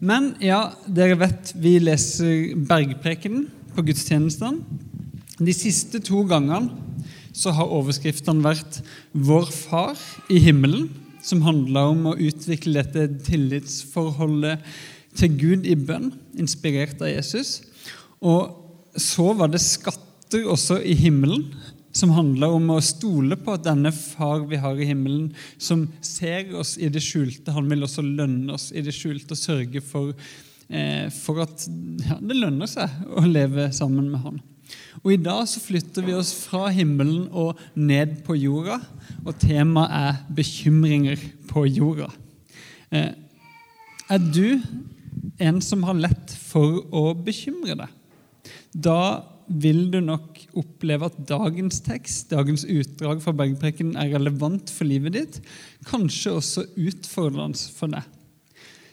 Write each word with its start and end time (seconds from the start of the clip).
Men 0.00 0.34
ja, 0.44 0.74
dere 0.86 1.16
vet 1.16 1.54
vi 1.56 1.78
leser 1.80 2.52
Bergprekenen 2.68 3.46
på 3.72 3.84
gudstjenestene. 3.86 4.60
De 5.40 5.52
siste 5.56 6.00
to 6.04 6.22
gangene 6.28 6.72
så 7.36 7.52
har 7.52 7.72
overskriftene 7.72 8.44
vært 8.44 8.80
'Vår 9.12 9.48
Far 9.52 9.96
i 10.32 10.38
himmelen', 10.40 10.90
som 11.22 11.42
handla 11.42 11.88
om 11.90 12.06
å 12.06 12.16
utvikle 12.16 12.82
dette 12.82 13.24
tillitsforholdet 13.24 14.60
til 15.16 15.36
Gud 15.36 15.66
i 15.66 15.74
bønn, 15.74 16.12
inspirert 16.38 17.00
av 17.00 17.08
Jesus. 17.08 17.62
Og 18.20 18.52
så 18.96 19.32
var 19.32 19.48
det 19.48 19.60
'Skatter 19.60 20.44
også 20.44 20.80
i 20.84 20.94
himmelen', 20.94 21.52
som 21.96 22.12
handler 22.12 22.52
om 22.56 22.70
å 22.74 22.82
stole 22.84 23.38
på 23.40 23.54
at 23.56 23.64
denne 23.66 23.92
far 23.94 24.44
vi 24.50 24.58
har 24.60 24.78
i 24.78 24.88
himmelen, 24.88 25.30
som 25.58 25.86
ser 26.04 26.52
oss 26.58 26.76
i 26.76 26.90
det 26.92 27.02
skjulte, 27.04 27.54
han 27.54 27.70
vil 27.70 27.86
også 27.86 28.04
lønne 28.04 28.56
oss 28.56 28.68
i 28.76 28.84
det 28.84 28.94
skjulte 28.94 29.36
og 29.36 29.40
sørge 29.40 29.82
for, 29.84 30.12
eh, 30.68 31.08
for 31.14 31.40
at 31.46 31.66
ja, 32.04 32.18
det 32.20 32.36
lønner 32.36 32.70
seg 32.70 32.92
å 33.16 33.24
leve 33.24 33.70
sammen 33.76 34.10
med 34.12 34.22
han. 34.26 34.42
Og 35.04 35.12
I 35.14 35.20
dag 35.22 35.44
så 35.48 35.62
flytter 35.62 36.04
vi 36.06 36.16
oss 36.16 36.32
fra 36.34 36.66
himmelen 36.74 37.28
og 37.30 37.60
ned 37.78 38.18
på 38.26 38.36
jorda, 38.38 38.80
og 39.24 39.38
temaet 39.42 39.94
er 39.94 40.20
bekymringer 40.34 41.22
på 41.50 41.66
jorda. 41.70 42.10
Eh, 42.90 43.12
er 44.10 44.18
du 44.22 44.60
en 45.42 45.60
som 45.64 45.84
har 45.86 45.98
lett 45.98 46.34
for 46.38 46.82
å 46.94 47.10
bekymre 47.14 47.78
deg? 47.78 47.94
Da 48.72 49.00
vil 49.46 49.86
du 49.92 50.00
nok 50.02 50.35
oppleve 50.58 51.08
at 51.08 51.16
dagens 51.28 51.80
tekst, 51.84 52.30
dagens 52.32 52.64
utdrag 52.64 53.22
fra 53.24 53.34
Bergpreken, 53.36 53.94
er 53.98 54.12
relevant 54.14 54.72
for 54.72 54.88
livet 54.88 55.16
ditt. 55.16 55.38
Kanskje 55.88 56.36
også 56.38 56.66
utfordrende 56.76 57.60
for 57.76 57.92
deg. 57.92 58.04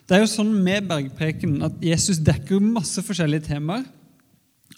Det 0.04 0.18
er 0.18 0.24
jo 0.26 0.32
sånn 0.34 0.52
med 0.66 0.88
Bergpreken 0.90 1.62
at 1.66 1.78
Jesus 1.84 2.20
dekker 2.24 2.64
masse 2.64 3.02
forskjellige 3.06 3.48
temaer. 3.54 3.86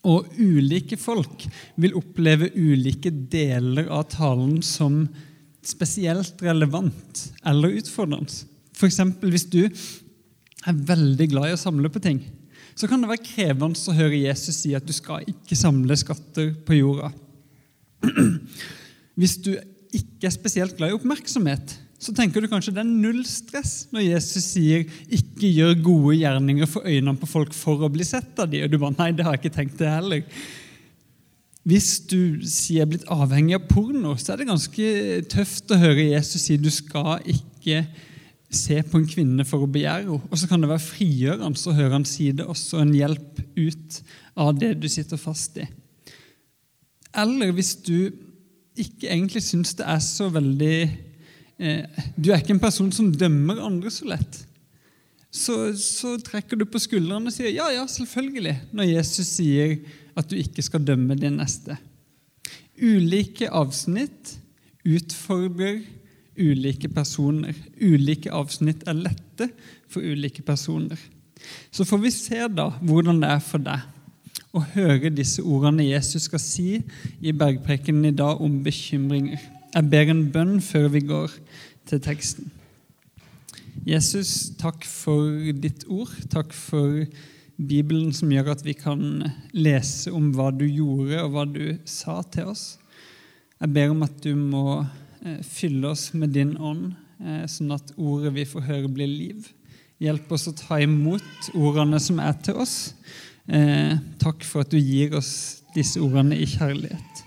Og 0.05 0.27
ulike 0.37 0.99
folk 1.01 1.47
vil 1.81 1.95
oppleve 1.97 2.51
ulike 2.53 3.09
deler 3.09 3.89
av 3.89 4.05
talen 4.13 4.59
som 4.65 5.05
spesielt 5.65 6.41
relevant 6.45 7.23
eller 7.47 7.79
utfordrende. 7.79 8.43
F.eks. 8.75 8.99
hvis 9.23 9.47
du 9.49 9.63
er 9.65 10.83
veldig 10.93 11.29
glad 11.31 11.49
i 11.49 11.55
å 11.55 11.61
samle 11.61 11.89
på 11.89 12.01
ting 12.03 12.21
så 12.75 12.89
kan 12.91 13.01
det 13.01 13.09
være 13.09 13.23
krevende 13.23 13.79
å 13.79 13.95
høre 13.95 14.19
Jesus 14.19 14.59
si 14.63 14.73
at 14.75 14.85
du 14.85 14.91
skal 14.95 15.23
ikke 15.31 15.55
samle 15.55 15.95
skatter 15.97 16.51
på 16.67 16.81
jorda. 16.81 17.11
Hvis 19.19 19.37
du 19.39 19.53
ikke 19.95 20.27
er 20.27 20.35
spesielt 20.35 20.75
glad 20.75 20.91
i 20.91 20.97
oppmerksomhet, 20.97 21.77
så 21.95 22.11
tenker 22.13 22.43
du 22.43 22.49
kanskje 22.51 22.73
det 22.75 22.83
er 22.83 22.89
null 22.89 23.23
stress 23.25 23.87
når 23.95 24.03
Jesus 24.09 24.49
sier 24.51 24.83
'ikke 24.83 25.47
gjør 25.47 25.79
gode 25.85 26.17
gjerninger 26.19 26.67
for 26.67 26.83
øynene 26.85 27.17
på 27.17 27.29
folk 27.29 27.55
for 27.55 27.79
å 27.81 27.89
bli 27.89 28.03
sett 28.03 28.37
av 28.37 28.51
dem'. 28.51 28.65
Og 28.65 28.71
du 28.71 28.77
bare 28.77 28.95
'nei, 28.97 29.11
det 29.15 29.25
har 29.25 29.33
jeg 29.33 29.45
ikke 29.45 29.55
tenkt 29.55 29.79
det 29.79 29.89
heller'. 29.89 30.27
Hvis 31.65 31.99
du 32.05 32.43
sier 32.45 32.83
jeg 32.83 32.85
er 32.85 32.91
blitt 32.91 33.07
avhengig 33.09 33.55
av 33.55 33.67
porno, 33.71 34.13
så 34.19 34.33
er 34.33 34.37
det 34.37 34.51
ganske 34.51 35.21
tøft 35.31 35.71
å 35.71 35.79
høre 35.79 36.11
Jesus 36.11 36.41
si 36.41 36.57
'du 36.57 36.69
skal 36.69 37.23
ikke 37.25 37.87
se 38.57 38.81
på 38.83 38.99
en 38.99 39.07
kvinne 39.09 39.45
for 39.47 39.65
å 39.65 39.71
begjære 39.71 40.07
henne. 40.07 40.29
Og 40.29 40.39
så 40.39 40.49
kan 40.49 40.63
det 40.63 40.71
være 40.71 40.83
frigjørende 40.83 41.69
å 41.71 41.75
høre 41.77 41.97
han 41.97 42.07
si 42.09 42.29
det, 42.35 42.47
også 42.49 42.81
en 42.81 42.93
hjelp 42.95 43.41
ut 43.55 43.99
av 44.35 44.55
det 44.59 44.73
du 44.81 44.87
sitter 44.91 45.19
fast 45.19 45.59
i. 45.61 45.67
Eller 47.15 47.53
hvis 47.55 47.75
du 47.85 48.11
ikke 48.75 49.07
egentlig 49.07 49.43
syns 49.45 49.75
det 49.79 49.85
er 49.87 50.01
så 50.03 50.27
veldig 50.33 50.75
eh, 50.83 52.01
Du 52.19 52.31
er 52.31 52.41
ikke 52.41 52.55
en 52.57 52.63
person 52.63 52.91
som 52.91 53.13
dømmer 53.13 53.61
andre 53.63 53.91
så 53.93 54.07
lett. 54.09 54.41
Så, 55.35 55.55
så 55.79 56.15
trekker 56.23 56.59
du 56.59 56.65
på 56.67 56.79
skuldrene 56.79 57.31
og 57.31 57.35
sier 57.35 57.51
ja, 57.51 57.67
ja, 57.75 57.83
selvfølgelig, 57.91 58.55
når 58.75 58.91
Jesus 58.93 59.33
sier 59.35 59.77
at 60.15 60.29
du 60.31 60.37
ikke 60.39 60.63
skal 60.63 60.83
dømme 60.87 61.17
din 61.19 61.39
neste. 61.41 61.75
Ulike 62.79 63.49
avsnitt 63.51 64.37
utfordrer 64.85 65.81
ulike 66.37 66.89
personer. 66.91 67.55
Ulike 67.81 68.31
avsnitt 68.33 68.85
er 68.87 68.97
lette 68.99 69.49
for 69.91 70.05
ulike 70.05 70.43
personer. 70.45 70.99
Så 71.71 71.85
får 71.85 72.01
vi 72.01 72.13
se 72.13 72.41
da 72.49 72.71
hvordan 72.81 73.21
det 73.21 73.29
er 73.35 73.43
for 73.43 73.63
deg 73.63 73.91
å 74.55 74.63
høre 74.71 75.11
disse 75.11 75.43
ordene 75.43 75.83
Jesus 75.83 76.29
skal 76.29 76.41
si 76.41 76.69
i 77.19 77.33
bergprekenen 77.35 78.09
i 78.09 78.15
dag 78.15 78.41
om 78.41 78.61
bekymringer. 78.63 79.41
Jeg 79.75 79.89
ber 79.91 80.11
en 80.11 80.27
bønn 80.31 80.59
før 80.63 80.87
vi 80.93 81.01
går 81.03 81.33
til 81.89 82.01
teksten. 82.03 82.47
Jesus, 83.85 84.55
takk 84.57 84.85
for 84.87 85.51
ditt 85.59 85.83
ord. 85.91 86.13
Takk 86.31 86.55
for 86.55 87.03
Bibelen 87.55 88.13
som 88.15 88.31
gjør 88.31 88.53
at 88.55 88.63
vi 88.65 88.73
kan 88.79 89.03
lese 89.53 90.13
om 90.15 90.31
hva 90.35 90.47
du 90.55 90.63
gjorde, 90.65 91.19
og 91.25 91.35
hva 91.35 91.43
du 91.47 91.75
sa 91.87 92.21
til 92.31 92.53
oss. 92.55 92.65
Jeg 93.59 93.71
ber 93.75 93.91
om 93.91 94.03
at 94.07 94.15
du 94.23 94.31
må 94.39 94.85
Eh, 95.25 95.41
fylle 95.41 95.87
oss 95.87 96.13
med 96.13 96.29
din 96.29 96.53
ånd, 96.61 96.91
eh, 97.17 97.45
sånn 97.49 97.71
at 97.73 97.95
ordet 97.97 98.29
vi 98.35 98.43
får 98.45 98.61
høre, 98.67 98.89
blir 98.93 99.09
liv. 99.09 99.47
Hjelp 99.97 100.29
oss 100.35 100.45
å 100.51 100.53
ta 100.53 100.77
imot 100.83 101.47
ordene 101.57 101.97
som 101.99 102.19
er 102.21 102.35
til 102.45 102.59
oss. 102.61 102.93
Eh, 103.49 103.97
takk 104.21 104.43
for 104.45 104.61
at 104.61 104.69
du 104.69 104.77
gir 104.77 105.15
oss 105.17 105.63
disse 105.73 105.97
ordene 105.97 106.37
i 106.37 106.45
kjærlighet. 106.45 107.23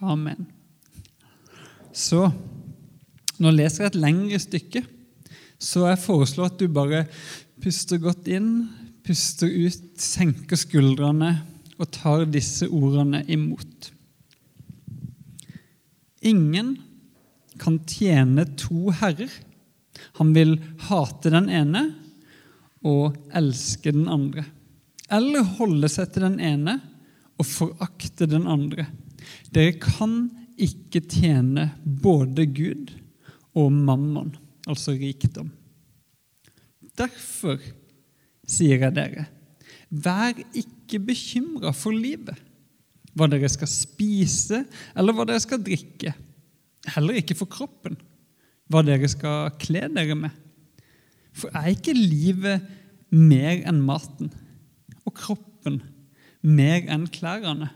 Amen. 0.00 0.46
Så 1.92 2.32
nå 3.38 3.52
leser 3.52 3.84
jeg 3.84 3.92
et 3.92 4.00
lengre 4.00 4.40
stykke, 4.40 4.84
så 5.60 5.84
jeg 5.90 6.00
foreslår 6.00 6.48
at 6.48 6.58
du 6.58 6.66
bare 6.68 7.04
puster 7.60 8.00
godt 8.00 8.26
inn, 8.32 8.70
puster 9.04 9.52
ut, 9.52 9.84
senker 10.00 10.56
skuldrene 10.56 11.34
og 11.76 11.92
tar 11.92 12.24
disse 12.24 12.70
ordene 12.72 13.20
imot. 13.28 13.92
Ingen 16.24 16.78
kan 17.60 17.78
tjene 17.88 18.46
to 18.58 18.90
herrer. 19.00 19.30
Han 20.18 20.32
vil 20.34 20.56
hate 20.88 21.32
den 21.32 21.48
ene 21.52 21.84
og 22.84 23.16
elske 23.36 23.92
den 23.94 24.08
andre. 24.10 24.44
Eller 25.12 25.46
holde 25.58 25.88
seg 25.92 26.12
til 26.12 26.26
den 26.26 26.40
ene 26.42 26.78
og 27.40 27.48
forakte 27.48 28.28
den 28.30 28.46
andre. 28.50 28.86
Dere 29.54 29.76
kan 29.80 30.28
ikke 30.60 31.02
tjene 31.10 31.70
både 31.84 32.46
Gud 32.54 32.92
og 33.58 33.72
mammon, 33.74 34.34
altså 34.68 34.94
rikdom. 34.98 35.50
Derfor 36.94 37.58
sier 38.46 38.84
jeg 38.84 38.94
dere, 38.94 39.26
vær 39.88 40.36
ikke 40.54 41.00
bekymra 41.02 41.72
for 41.74 41.94
livet, 41.94 42.36
hva 43.14 43.26
dere 43.30 43.48
skal 43.50 43.70
spise, 43.70 44.64
eller 44.94 45.14
hva 45.14 45.26
dere 45.26 45.42
skal 45.42 45.62
drikke 45.62 46.14
Heller 46.92 47.20
ikke 47.20 47.36
for 47.38 47.48
kroppen, 47.50 47.96
hva 48.68 48.82
dere 48.84 49.08
skal 49.08 49.54
kle 49.60 49.86
dere 49.92 50.16
med. 50.18 50.32
For 51.34 51.52
er 51.56 51.72
ikke 51.72 51.96
livet 51.96 52.64
mer 53.14 53.64
enn 53.68 53.80
maten, 53.84 54.30
og 55.04 55.16
kroppen 55.16 55.80
mer 56.44 56.84
enn 56.92 57.08
klærne? 57.12 57.70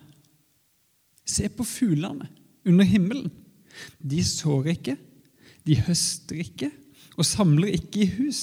Se 1.29 1.49
på 1.53 1.67
fuglene 1.67 2.29
under 2.69 2.89
himmelen. 2.89 3.33
De 4.01 4.23
sår 4.25 4.73
ikke, 4.75 4.97
de 5.69 5.77
høster 5.87 6.41
ikke 6.43 6.71
og 7.19 7.27
samler 7.27 7.75
ikke 7.75 8.05
i 8.05 8.11
hus. 8.19 8.43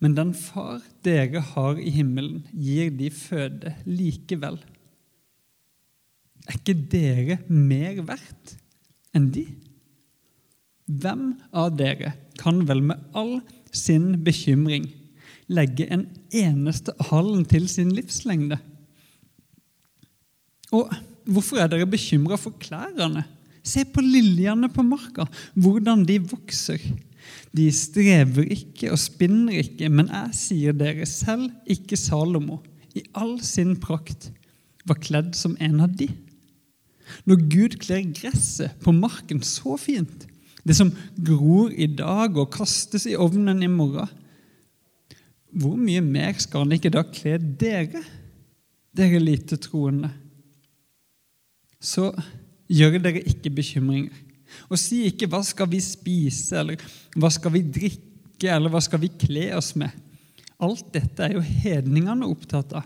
Men 0.00 0.14
den 0.16 0.32
far 0.36 0.80
dere 1.04 1.42
har 1.52 1.80
i 1.80 1.90
himmelen, 1.92 2.44
gir 2.54 2.92
de 2.96 3.10
føde 3.12 3.74
likevel. 3.84 4.56
Er 6.48 6.56
ikke 6.56 6.76
dere 6.92 7.36
mer 7.50 8.00
verdt 8.08 8.56
enn 9.16 9.30
de? 9.34 9.46
Hvem 10.90 11.34
av 11.54 11.74
dere 11.78 12.14
kan 12.40 12.64
vel 12.66 12.82
med 12.90 13.02
all 13.16 13.38
sin 13.74 14.16
bekymring 14.26 14.88
legge 15.50 15.86
en 15.90 16.06
eneste 16.34 16.94
halen 17.10 17.44
til 17.48 17.68
sin 17.70 17.92
livslengde? 17.94 18.58
Og 20.74 20.90
hvorfor 21.26 21.62
er 21.62 21.70
dere 21.70 21.88
bekymra 21.90 22.38
for 22.40 22.54
klærne? 22.62 23.24
Se 23.62 23.84
på 23.84 24.02
liljene 24.02 24.70
på 24.72 24.82
marka, 24.86 25.26
hvordan 25.54 26.06
de 26.08 26.16
vokser. 26.30 26.80
De 27.54 27.66
strever 27.74 28.48
ikke 28.54 28.90
og 28.94 28.98
spinner 28.98 29.60
ikke, 29.60 29.90
men 29.92 30.08
jeg 30.08 30.38
sier 30.38 30.76
dere 30.76 31.06
selv, 31.08 31.50
ikke 31.68 31.98
Salomo, 31.98 32.60
i 32.96 33.04
all 33.14 33.36
sin 33.44 33.76
prakt, 33.78 34.30
var 34.88 34.98
kledd 35.02 35.34
som 35.38 35.54
en 35.60 35.82
av 35.84 35.92
de. 35.94 36.08
Når 37.28 37.44
Gud 37.52 37.76
kler 37.82 38.04
gresset 38.14 38.78
på 38.84 38.94
marken 38.96 39.42
så 39.46 39.76
fint, 39.80 40.26
det 40.66 40.76
som 40.76 40.92
gror 41.16 41.72
i 41.72 41.88
dag 41.88 42.36
og 42.36 42.50
kastes 42.52 43.06
i 43.08 43.16
ovnen 43.18 43.62
i 43.64 43.70
morgen, 43.70 44.08
hvor 45.50 45.74
mye 45.74 46.02
mer 46.04 46.36
skal 46.38 46.64
han 46.64 46.76
ikke 46.76 46.92
da 46.94 47.02
kle 47.10 47.34
dere, 47.58 48.02
dere 48.94 49.22
lite 49.22 49.58
troende? 49.58 50.12
Så 51.80 52.12
gjør 52.70 53.00
dere 53.02 53.24
ikke 53.26 53.50
bekymringer. 53.56 54.14
Og 54.70 54.78
si 54.78 55.04
ikke 55.06 55.26
'hva 55.26 55.42
skal 55.46 55.70
vi 55.70 55.80
spise', 55.80 56.58
eller 56.58 56.76
'hva 57.16 57.30
skal 57.30 57.52
vi 57.52 57.62
drikke', 57.62 58.54
eller 58.54 58.70
'hva 58.70 58.80
skal 58.82 59.00
vi 59.00 59.08
kle 59.08 59.56
oss 59.56 59.74
med'? 59.76 59.94
Alt 60.60 60.92
dette 60.92 61.22
er 61.22 61.32
jo 61.32 61.40
hedningene 61.40 62.26
opptatt 62.26 62.72
av. 62.72 62.84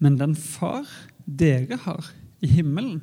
Men 0.00 0.18
den 0.18 0.34
far 0.34 0.86
dere 1.26 1.76
har 1.76 2.12
i 2.44 2.50
himmelen, 2.50 3.00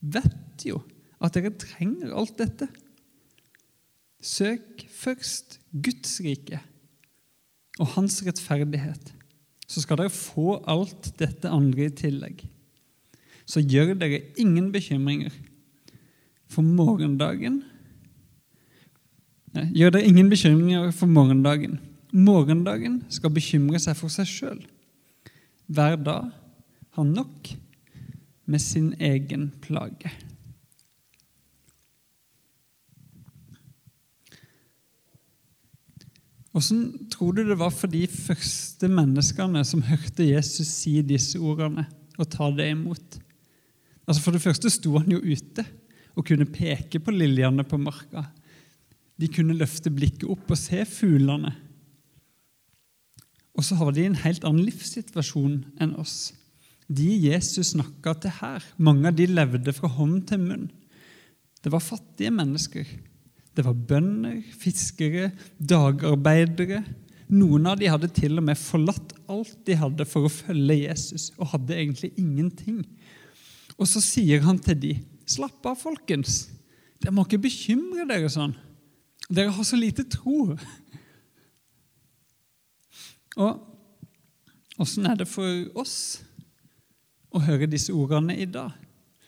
vet 0.00 0.66
jo 0.66 0.80
at 1.22 1.34
dere 1.36 1.54
trenger 1.58 2.14
alt 2.14 2.36
dette. 2.40 2.68
Søk 4.22 4.84
først 4.90 5.58
Guds 5.72 6.20
rike 6.22 6.60
og 7.80 7.94
hans 7.96 8.20
rettferdighet, 8.26 9.12
så 9.66 9.82
skal 9.82 10.02
dere 10.02 10.12
få 10.14 10.60
alt 10.68 11.12
dette 11.18 11.50
andre 11.50 11.88
i 11.88 11.94
tillegg. 11.96 12.44
Så 13.48 13.62
gjør 13.64 13.94
dere 13.98 14.20
ingen 14.38 14.70
bekymringer 14.74 15.32
for 16.52 16.62
morgendagen. 16.62 17.62
Nei, 19.56 19.66
gjør 19.76 19.96
dere 19.96 20.08
ingen 20.08 20.30
bekymringer 20.30 20.92
for 20.94 21.10
morgendagen. 21.10 21.80
Morgendagen 22.12 23.00
skal 23.12 23.32
bekymre 23.32 23.80
seg 23.82 23.96
for 23.98 24.12
seg 24.12 24.28
sjøl. 24.28 24.62
Hver 25.72 25.96
dag 26.04 26.30
har 26.92 27.08
nok 27.08 27.54
med 28.52 28.60
sin 28.60 28.92
egen 29.00 29.48
plage. 29.64 30.12
Hvordan 36.52 37.08
tror 37.08 37.32
du 37.32 37.46
det 37.48 37.56
var 37.56 37.72
for 37.72 37.88
de 37.88 38.04
første 38.06 38.88
menneskene 38.92 39.62
som 39.64 39.84
hørte 39.88 40.26
Jesus 40.28 40.68
si 40.68 40.98
disse 41.00 41.40
ordene, 41.40 41.86
og 42.20 42.28
ta 42.28 42.50
det 42.52 42.68
imot? 42.74 43.16
Altså 44.04 44.20
For 44.20 44.36
det 44.36 44.44
første 44.44 44.70
sto 44.70 44.98
han 44.98 45.14
jo 45.14 45.22
ute 45.22 45.64
og 46.12 46.26
kunne 46.28 46.44
peke 46.44 47.00
på 47.00 47.14
liljene 47.14 47.64
på 47.64 47.80
marka. 47.80 48.26
De 49.16 49.30
kunne 49.32 49.56
løfte 49.56 49.92
blikket 49.94 50.28
opp 50.28 50.52
og 50.52 50.60
se 50.60 50.84
fuglene. 50.84 51.54
Og 53.56 53.64
så 53.64 53.78
har 53.80 53.92
de 53.96 54.04
en 54.04 54.20
helt 54.20 54.44
annen 54.44 54.66
livssituasjon 54.66 55.62
enn 55.80 55.96
oss. 56.00 56.34
De 56.88 57.08
Jesus 57.28 57.72
snakka 57.74 58.14
til 58.20 58.34
her, 58.40 58.64
mange 58.76 59.08
av 59.10 59.16
de 59.16 59.28
levde 59.30 59.74
fra 59.76 59.90
hånd 59.90 60.24
til 60.28 60.42
munn. 60.42 60.68
Det 61.62 61.70
var 61.72 61.84
fattige 61.84 62.32
mennesker. 62.34 62.88
Det 63.54 63.64
var 63.64 63.76
bønder, 63.76 64.40
fiskere, 64.58 65.30
dagarbeidere. 65.58 66.82
Noen 67.32 67.68
av 67.70 67.78
de 67.80 67.88
hadde 67.88 68.10
til 68.12 68.40
og 68.40 68.46
med 68.48 68.60
forlatt 68.60 69.14
alt 69.30 69.54
de 69.66 69.76
hadde 69.78 70.06
for 70.08 70.26
å 70.26 70.32
følge 70.32 70.82
Jesus, 70.82 71.30
og 71.38 71.52
hadde 71.54 71.76
egentlig 71.76 72.12
ingenting. 72.20 72.82
Og 73.78 73.88
så 73.88 74.02
sier 74.04 74.42
han 74.44 74.58
til 74.58 74.78
de, 74.80 74.92
'Slapp 75.26 75.64
av, 75.66 75.78
folkens. 75.78 76.50
Dere 77.00 77.12
må 77.14 77.24
ikke 77.24 77.44
bekymre 77.46 78.04
dere 78.08 78.28
sånn. 78.28 78.56
Dere 79.30 79.54
har 79.54 79.64
så 79.64 79.78
lite 79.78 80.04
tro.' 80.04 80.58
Og 83.36 83.62
åssen 84.82 85.06
er 85.06 85.16
det 85.16 85.28
for 85.28 85.78
oss 85.78 86.20
å 87.32 87.42
høre 87.42 87.70
disse 87.70 87.94
ordene 87.94 88.36
i 88.38 88.48
dag? 88.48 88.72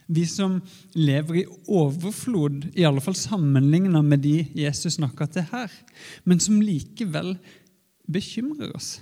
Vi 0.04 0.26
som 0.28 0.58
lever 0.92 1.40
i 1.40 1.46
overflod, 1.72 2.66
i 2.76 2.84
alle 2.84 3.00
fall 3.00 3.16
sammenligna 3.16 4.02
med 4.04 4.20
de 4.26 4.42
Jesus 4.56 4.98
snakka 4.98 5.26
til 5.32 5.46
her, 5.48 5.72
men 6.28 6.42
som 6.42 6.60
likevel 6.60 7.34
bekymrer 8.04 8.74
oss 8.76 8.98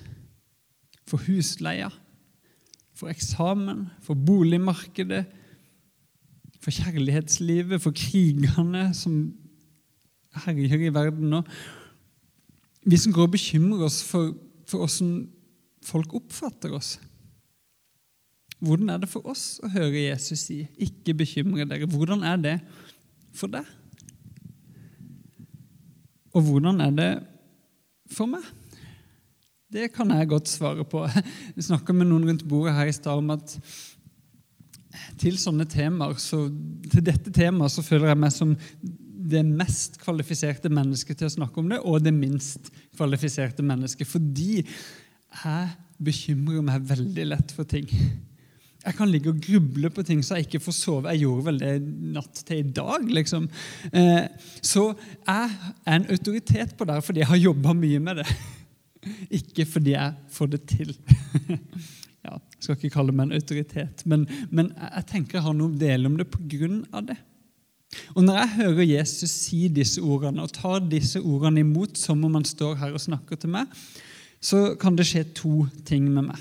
for 1.08 1.18
husleia, 1.26 1.90
for 2.94 3.10
eksamen, 3.10 3.88
for 4.04 4.14
boligmarkedet, 4.14 5.24
for 6.62 6.70
kjærlighetslivet, 6.70 7.82
for 7.82 7.94
krigene 7.96 8.92
som 8.94 9.32
herjer 10.44 10.86
i 10.86 10.92
verden 10.94 11.32
nå. 11.32 11.42
Vi 12.86 12.98
som 12.98 13.14
går 13.14 13.26
og 13.26 13.34
bekymrer 13.34 13.88
oss 13.88 14.00
for, 14.06 14.30
for 14.70 14.86
åssen 14.86 15.26
folk 15.82 16.14
oppfatter 16.14 16.74
oss. 16.78 16.96
Hvordan 18.62 18.92
er 18.94 19.02
det 19.02 19.10
for 19.10 19.26
oss 19.26 19.58
å 19.64 19.70
høre 19.72 20.04
Jesus 20.04 20.46
si 20.46 20.62
'ikke 20.78 21.16
bekymre 21.18 21.66
dere'? 21.66 21.90
Hvordan 21.90 22.22
er 22.22 22.36
det 22.36 22.60
for 23.34 23.50
deg? 23.50 23.66
Og 26.32 26.42
hvordan 26.46 26.80
er 26.80 26.90
det 26.90 27.12
for 28.06 28.26
meg? 28.26 28.44
Det 29.72 29.92
kan 29.92 30.10
jeg 30.10 30.28
godt 30.28 30.48
svare 30.48 30.84
på. 30.84 31.06
Jeg 31.56 31.64
snakka 31.64 31.92
med 31.92 32.06
noen 32.06 32.28
rundt 32.28 32.48
bordet 32.48 32.74
her 32.76 32.86
i 32.86 32.92
stad 32.92 33.18
om 33.18 33.30
at 33.30 33.58
til 35.16 35.38
sånne 35.40 35.64
temaer, 35.64 36.18
så, 36.20 36.44
til 36.92 37.04
dette 37.04 37.32
temaet 37.32 37.72
så 37.72 37.82
føler 37.82 38.12
jeg 38.12 38.20
meg 38.20 38.32
som 38.34 38.56
det 39.32 39.40
mest 39.46 39.96
kvalifiserte 40.02 40.68
mennesket 40.68 41.16
til 41.18 41.30
å 41.30 41.32
snakke 41.32 41.62
om 41.62 41.70
det, 41.72 41.78
og 41.80 42.02
det 42.04 42.12
minst 42.12 42.68
kvalifiserte 42.98 43.64
mennesket. 43.64 44.08
Fordi 44.08 44.60
jeg 44.60 45.70
bekymrer 46.02 46.66
meg 46.66 46.84
veldig 46.90 47.26
lett 47.30 47.54
for 47.56 47.64
ting. 47.64 47.88
Jeg 48.82 48.96
kan 48.98 49.10
ligge 49.10 49.30
og 49.30 49.38
gruble 49.42 49.90
på 49.94 50.02
ting 50.06 50.24
så 50.26 50.38
jeg 50.38 50.48
ikke 50.48 50.62
får 50.64 50.74
sove. 50.74 51.12
Jeg 51.12 51.22
gjorde 51.22 51.46
vel 51.46 51.60
det 51.60 51.72
natt 52.16 52.42
til 52.48 52.62
i 52.64 52.72
dag. 52.74 53.06
liksom. 53.18 53.48
Eh, 53.92 54.26
så 54.58 54.88
jeg 54.90 55.50
er 55.86 55.96
en 55.96 56.08
autoritet 56.10 56.74
på 56.78 56.88
det 56.90 56.98
fordi 57.06 57.22
jeg 57.22 57.30
har 57.30 57.42
jobba 57.44 57.74
mye 57.78 58.02
med 58.02 58.22
det. 58.22 58.28
Ikke 59.38 59.66
fordi 59.66 59.94
jeg 59.94 60.14
får 60.30 60.50
det 60.54 60.62
til. 60.70 60.94
ja, 62.26 62.34
Jeg 62.34 62.62
skal 62.62 62.76
ikke 62.76 62.94
kalle 62.94 63.14
meg 63.14 63.26
en 63.26 63.38
autoritet, 63.38 64.04
men, 64.06 64.28
men 64.50 64.68
jeg 64.78 65.06
tenker 65.10 65.40
jeg 65.40 65.46
har 65.48 65.56
noe 65.58 65.72
å 65.72 65.78
dele 65.78 66.06
om 66.06 66.14
det 66.20 66.28
pga. 66.30 67.00
det. 67.08 67.18
Og 68.14 68.22
Når 68.24 68.38
jeg 68.38 68.54
hører 68.60 68.90
Jesus 68.92 69.30
si 69.30 69.66
disse 69.68 70.02
ordene 70.02 70.44
og 70.46 70.54
tar 70.54 70.78
disse 70.86 71.20
ordene 71.20 71.64
imot 71.64 71.98
som 71.98 72.22
om 72.24 72.38
han 72.38 72.46
står 72.46 72.78
her 72.78 72.94
og 72.94 73.02
snakker 73.02 73.36
til 73.36 73.52
meg, 73.56 73.66
så 74.42 74.72
kan 74.80 74.96
det 74.98 75.06
skje 75.06 75.24
to 75.38 75.66
ting 75.86 76.08
med 76.10 76.30
meg. 76.30 76.38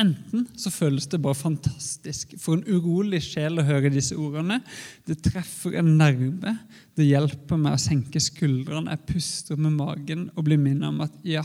Enten 0.00 0.46
så 0.56 0.70
føles 0.72 1.08
det 1.10 1.20
bare 1.20 1.36
fantastisk 1.36 2.32
for 2.40 2.56
en 2.56 2.64
urolig 2.70 3.20
sjel 3.26 3.60
å 3.60 3.66
høre 3.66 3.92
disse 3.92 4.16
ordene. 4.16 4.60
Det 5.04 5.18
treffer 5.26 5.76
en 5.80 5.92
nerve. 6.00 6.54
Det 6.96 7.08
hjelper 7.08 7.60
meg 7.60 7.76
å 7.76 7.82
senke 7.82 8.22
skuldrene. 8.22 8.94
Jeg 8.94 9.08
puster 9.10 9.60
med 9.60 9.76
magen 9.76 10.28
og 10.34 10.46
blir 10.46 10.60
minnet 10.60 10.88
om 10.88 11.02
at 11.04 11.16
ja, 11.26 11.44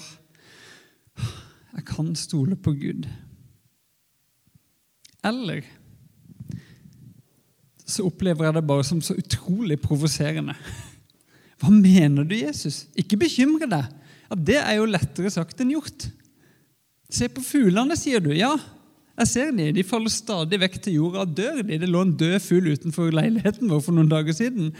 jeg 1.75 1.87
kan 1.89 2.13
stole 2.19 2.55
på 2.55 2.75
Gud. 2.79 3.09
Eller 5.25 5.65
så 7.85 8.07
opplever 8.07 8.47
jeg 8.47 8.55
det 8.57 8.65
bare 8.65 8.85
som 8.87 9.01
så 9.03 9.13
utrolig 9.19 9.77
provoserende. 9.81 10.55
Hva 11.61 11.71
mener 11.71 12.25
du, 12.27 12.33
Jesus? 12.37 12.85
Ikke 12.97 13.19
bekymre 13.19 13.67
deg. 13.69 13.91
Ja, 14.29 14.35
Det 14.35 14.57
er 14.61 14.77
jo 14.79 14.87
lettere 14.89 15.31
sagt 15.33 15.61
enn 15.61 15.75
gjort. 15.75 16.07
Se 17.11 17.27
på 17.29 17.43
fuglene, 17.45 17.97
sier 17.99 18.23
du. 18.23 18.31
Ja, 18.35 18.55
jeg 19.15 19.31
ser 19.31 19.51
de. 19.55 19.69
De 19.75 19.83
faller 19.87 20.11
stadig 20.11 20.59
vekk 20.59 20.79
til 20.83 20.97
jorda 20.99 21.23
og 21.23 21.35
dør. 21.37 21.61
de. 21.63 21.79
Det 21.79 21.89
lå 21.89 22.01
en 22.03 22.15
død 22.19 22.39
fugl 22.43 22.71
utenfor 22.73 23.13
leiligheten 23.15 23.69
vår 23.71 23.83
for 23.85 23.95
noen 23.95 24.11
dager 24.11 24.35
siden. 24.35 24.73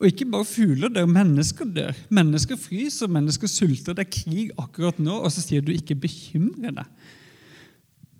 Og 0.00 0.10
ikke 0.10 0.26
bare 0.28 0.44
fugler 0.44 0.90
dør, 0.92 1.06
mennesker 1.08 1.68
dør. 1.70 1.96
Mennesker 2.12 2.58
fryser, 2.60 3.08
mennesker 3.08 3.48
sulter. 3.48 3.94
Det 3.96 4.04
er 4.04 4.10
krig 4.12 4.50
akkurat 4.60 4.98
nå, 5.00 5.14
og 5.16 5.32
så 5.32 5.40
sier 5.40 5.62
du 5.62 5.72
'ikke 5.72 5.94
bekymre 5.94 6.74
deg'. 6.74 6.90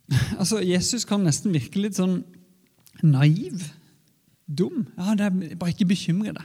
Altså, 0.41 0.61
Jesus 0.61 1.05
kan 1.05 1.21
nesten 1.25 1.53
virke 1.53 1.81
litt 1.81 1.97
sånn 1.97 2.25
naiv. 3.03 3.73
Dum. 4.47 4.87
Ja, 4.97 5.15
det 5.15 5.27
er 5.27 5.57
Bare 5.57 5.73
ikke 5.73 5.89
bekymre 5.89 6.33
deg. 6.33 6.45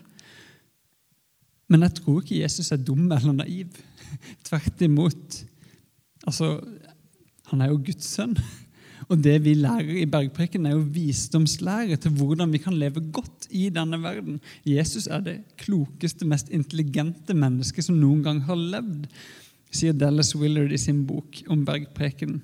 Men 1.69 1.81
jeg 1.81 1.93
tror 1.99 2.21
ikke 2.21 2.41
Jesus 2.41 2.71
er 2.71 2.77
dum 2.77 3.11
eller 3.11 3.31
naiv. 3.33 3.67
Tvert 4.47 4.81
imot. 4.81 5.43
Altså, 6.27 6.59
Han 7.49 7.61
er 7.61 7.71
jo 7.71 7.81
Guds 7.81 8.05
sønn. 8.05 8.35
Og 9.09 9.17
det 9.23 9.39
vi 9.41 9.55
lærer 9.57 10.03
i 10.03 10.05
bergpreken, 10.09 10.67
er 10.67 10.75
jo 10.75 10.85
visdomslære 10.93 11.97
til 11.97 12.13
hvordan 12.19 12.51
vi 12.53 12.61
kan 12.61 12.77
leve 12.77 13.01
godt 13.13 13.47
i 13.49 13.69
denne 13.73 13.97
verden. 14.03 14.37
Jesus 14.65 15.07
er 15.07 15.23
det 15.25 15.37
klokeste, 15.57 16.27
mest 16.29 16.51
intelligente 16.53 17.33
mennesket 17.33 17.87
som 17.87 17.97
noen 17.97 18.21
gang 18.25 18.43
har 18.45 18.59
levd, 18.59 19.07
sier 19.73 19.97
Dallas 19.97 20.35
Willard 20.37 20.73
i 20.73 20.81
sin 20.81 21.01
bok 21.09 21.41
om 21.49 21.65
bergpreken. 21.65 22.37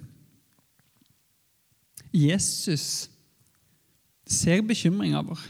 Jesus 2.16 3.10
ser 4.26 4.66
bekymringa 4.66 5.22
vår, 5.26 5.42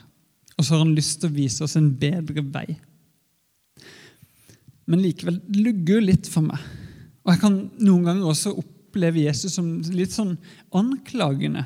og 0.58 0.66
så 0.66 0.74
har 0.74 0.84
han 0.84 0.96
lyst 0.98 1.22
til 1.22 1.32
å 1.32 1.36
vise 1.36 1.64
oss 1.64 1.78
en 1.80 1.94
bedre 2.00 2.44
vei. 2.44 2.68
Men 4.86 5.04
likevel 5.04 5.40
det 5.48 5.64
lugger 5.64 6.04
litt 6.04 6.28
for 6.28 6.44
meg 6.44 6.60
og 7.26 7.34
Jeg 7.34 7.42
kan 7.42 7.58
noen 7.82 8.06
ganger 8.06 8.30
også 8.30 8.54
oppleve 8.62 9.26
Jesus 9.26 9.58
som 9.58 9.80
litt 9.90 10.14
sånn 10.14 10.36
anklagende 10.78 11.66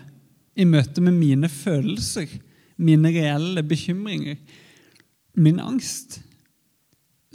i 0.59 0.65
møte 0.67 1.03
med 1.03 1.17
mine 1.19 1.49
følelser, 1.51 2.31
mine 2.79 3.11
reelle 3.11 3.63
bekymringer, 3.67 4.39
min 5.39 5.59
angst. 5.59 6.21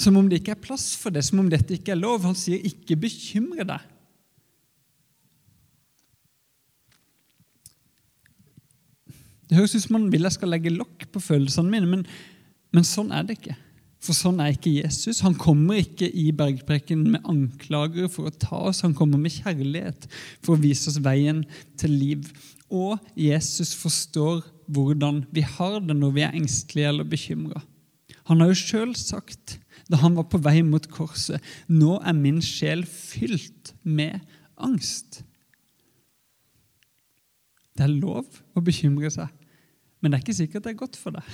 Som 0.01 0.17
om 0.19 0.29
det 0.29 0.41
ikke 0.41 0.57
er 0.57 0.65
plass 0.65 0.95
for 0.99 1.15
det, 1.15 1.23
som 1.25 1.43
om 1.45 1.51
dette 1.53 1.77
ikke 1.77 1.93
er 1.95 2.01
lov. 2.01 2.25
Han 2.25 2.35
sier 2.35 2.59
'ikke 2.65 2.97
bekymre 2.97 3.65
deg'. 3.69 3.91
Det 9.49 9.59
høres 9.59 9.75
ut 9.77 9.83
som 9.83 9.95
han 10.01 10.11
vil 10.11 10.23
jeg 10.23 10.33
skal 10.33 10.49
legge 10.49 10.73
lokk 10.73 11.05
på 11.13 11.21
følelsene 11.21 11.71
mine, 11.71 11.87
men, 11.87 12.07
men 12.73 12.85
sånn 12.85 13.13
er 13.13 13.23
det 13.23 13.37
ikke. 13.39 13.57
For 14.05 14.17
sånn 14.17 14.41
er 14.43 14.53
ikke 14.53 14.75
Jesus. 14.75 15.23
Han 15.25 15.37
kommer 15.41 15.81
ikke 15.81 16.11
i 16.13 16.27
bergpreken 16.37 17.07
med 17.15 17.25
anklager 17.31 18.11
for 18.13 18.29
å 18.29 18.37
ta 18.37 18.59
oss. 18.69 18.83
Han 18.85 18.97
kommer 18.97 19.21
med 19.21 19.33
kjærlighet 19.33 20.09
for 20.45 20.55
å 20.55 20.61
vise 20.61 20.91
oss 20.91 21.01
veien 21.05 21.45
til 21.81 21.95
liv. 21.97 22.29
Og 22.69 23.01
Jesus 23.17 23.73
forstår 23.79 24.43
hvordan 24.69 25.23
vi 25.33 25.45
har 25.45 25.79
det 25.85 25.97
når 25.97 26.13
vi 26.17 26.25
er 26.27 26.37
engstelige 26.37 26.91
eller 26.93 27.09
bekymra. 27.09 27.63
Han 28.29 28.41
har 28.41 28.53
jo 28.53 28.61
sjøl 28.61 28.95
sagt, 28.97 29.59
da 29.89 30.01
han 30.01 30.17
var 30.17 30.29
på 30.33 30.41
vei 30.41 30.63
mot 30.65 30.87
korset, 30.89 31.41
'Nå 31.69 32.01
er 32.01 32.17
min 32.17 32.41
sjel 32.41 32.85
fylt 32.89 33.75
med 33.83 34.21
angst'. 34.57 35.23
Det 37.77 37.85
er 37.85 37.93
lov 37.93 38.25
å 38.57 38.61
bekymre 38.65 39.11
seg, 39.11 39.29
men 40.01 40.11
det 40.11 40.19
er 40.19 40.25
ikke 40.25 40.41
sikkert 40.41 40.65
det 40.65 40.73
er 40.73 40.83
godt 40.85 40.97
for 40.97 41.11
deg. 41.11 41.25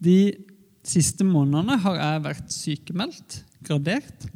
De 0.00 0.16
siste 0.86 1.26
månedene 1.26 1.78
har 1.82 1.98
jeg 2.00 2.24
vært 2.24 2.52
sykemeldt, 2.54 3.40
gradert. 3.66 4.26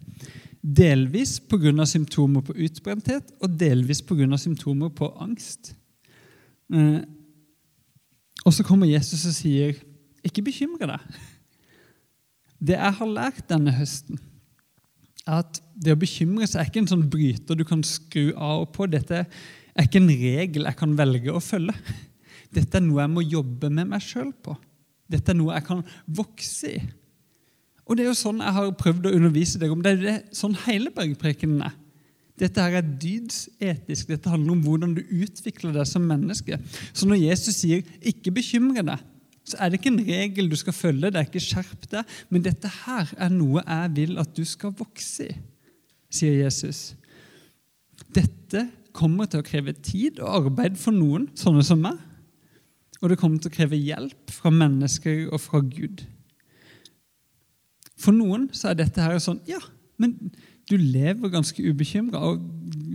Delvis 0.60 1.38
pga. 1.40 1.72
symptomer 1.86 2.42
på 2.44 2.52
utbrenthet 2.52 3.30
og 3.40 3.56
delvis 3.58 4.02
pga. 4.02 4.36
symptomer 4.36 4.90
på 4.90 5.08
angst. 5.20 5.74
Eh, 6.72 7.00
og 8.44 8.52
så 8.54 8.64
kommer 8.64 8.86
Jesus 8.86 9.26
og 9.26 9.34
sier, 9.34 9.74
'Ikke 10.24 10.44
bekymre 10.44 10.86
deg'. 10.86 11.16
Det 12.60 12.76
jeg 12.76 12.92
har 12.92 13.06
lært 13.06 13.48
denne 13.48 13.72
høsten, 13.72 14.18
er 15.26 15.40
at 15.40 15.60
det 15.80 15.92
å 15.92 16.00
bekymre 16.00 16.46
seg 16.46 16.60
er 16.60 16.68
ikke 16.68 16.82
en 16.82 16.92
sånn 16.92 17.10
bryter 17.10 17.56
du 17.56 17.64
kan 17.64 17.82
skru 17.82 18.32
av 18.36 18.66
og 18.66 18.72
på. 18.72 18.86
Dette 18.90 19.26
er 19.74 19.86
ikke 19.86 20.00
en 20.02 20.08
regel 20.08 20.64
jeg 20.64 20.76
kan 20.76 20.96
velge 20.96 21.32
å 21.32 21.40
følge. 21.40 21.74
Dette 22.52 22.76
er 22.76 22.84
noe 22.84 23.00
jeg 23.00 23.14
må 23.14 23.24
jobbe 23.24 23.70
med 23.70 23.88
meg 23.92 24.04
sjøl 24.04 24.32
på. 24.32 24.56
Dette 25.10 25.32
er 25.32 25.38
noe 25.38 25.56
jeg 25.56 25.66
kan 25.66 25.84
vokse 26.06 26.72
i. 26.78 26.80
Og 27.90 27.98
det 27.98 28.04
er 28.04 28.12
jo 28.12 28.18
sånn 28.18 28.42
jeg 28.42 28.54
har 28.54 28.72
prøvd 28.78 29.08
å 29.10 29.14
undervise 29.18 29.58
deg 29.58 29.72
om. 29.74 29.80
Det 29.82 29.96
er 29.96 30.02
det, 30.04 30.16
sånn 30.36 30.54
hele 30.68 30.92
bergprekenen 30.94 31.64
er. 31.66 31.76
Dette 32.40 32.62
her 32.62 32.78
er 32.78 32.92
dydsetisk. 33.02 34.08
Dette 34.08 34.30
handler 34.32 34.54
om 34.54 34.62
hvordan 34.64 34.94
du 34.96 35.02
utvikler 35.02 35.74
deg 35.74 35.88
som 35.88 36.06
menneske. 36.08 36.56
Så 36.94 37.08
når 37.08 37.24
Jesus 37.26 37.58
sier 37.60 37.82
'ikke 38.00 38.32
bekymre 38.32 38.86
deg', 38.86 39.02
så 39.44 39.58
er 39.58 39.68
det 39.68 39.80
ikke 39.80 39.90
en 39.90 40.06
regel 40.06 40.50
du 40.50 40.56
skal 40.56 40.72
følge. 40.72 41.10
det 41.10 41.16
er 41.16 41.26
ikke 41.26 41.42
skjerp 41.42 41.90
deg, 41.90 42.04
Men 42.30 42.42
dette 42.42 42.68
her 42.68 43.12
er 43.18 43.28
noe 43.28 43.62
jeg 43.66 43.96
vil 43.96 44.18
at 44.18 44.36
du 44.36 44.44
skal 44.44 44.70
vokse 44.70 45.26
i, 45.26 45.36
sier 46.10 46.44
Jesus. 46.44 46.94
Dette 48.14 48.70
kommer 48.92 49.26
til 49.26 49.40
å 49.40 49.46
kreve 49.46 49.72
tid 49.72 50.20
og 50.20 50.46
arbeid 50.46 50.78
for 50.78 50.92
noen, 50.92 51.28
sånne 51.34 51.64
som 51.64 51.80
meg. 51.82 51.98
Og 53.00 53.10
det 53.10 53.18
kommer 53.20 53.40
til 53.40 53.50
å 53.50 53.54
kreve 53.54 53.78
hjelp 53.80 54.32
fra 54.32 54.52
mennesker 54.52 55.28
og 55.32 55.40
fra 55.40 55.62
Gud. 55.64 56.04
For 58.00 58.16
noen 58.16 58.48
så 58.56 58.70
er 58.70 58.80
dette 58.80 59.04
her 59.04 59.20
sånn 59.20 59.42
Ja, 59.48 59.60
men 60.00 60.16
du 60.70 60.76
lever 60.78 61.32
ganske 61.32 61.64
ubekymra, 61.64 62.20
og 62.30 62.44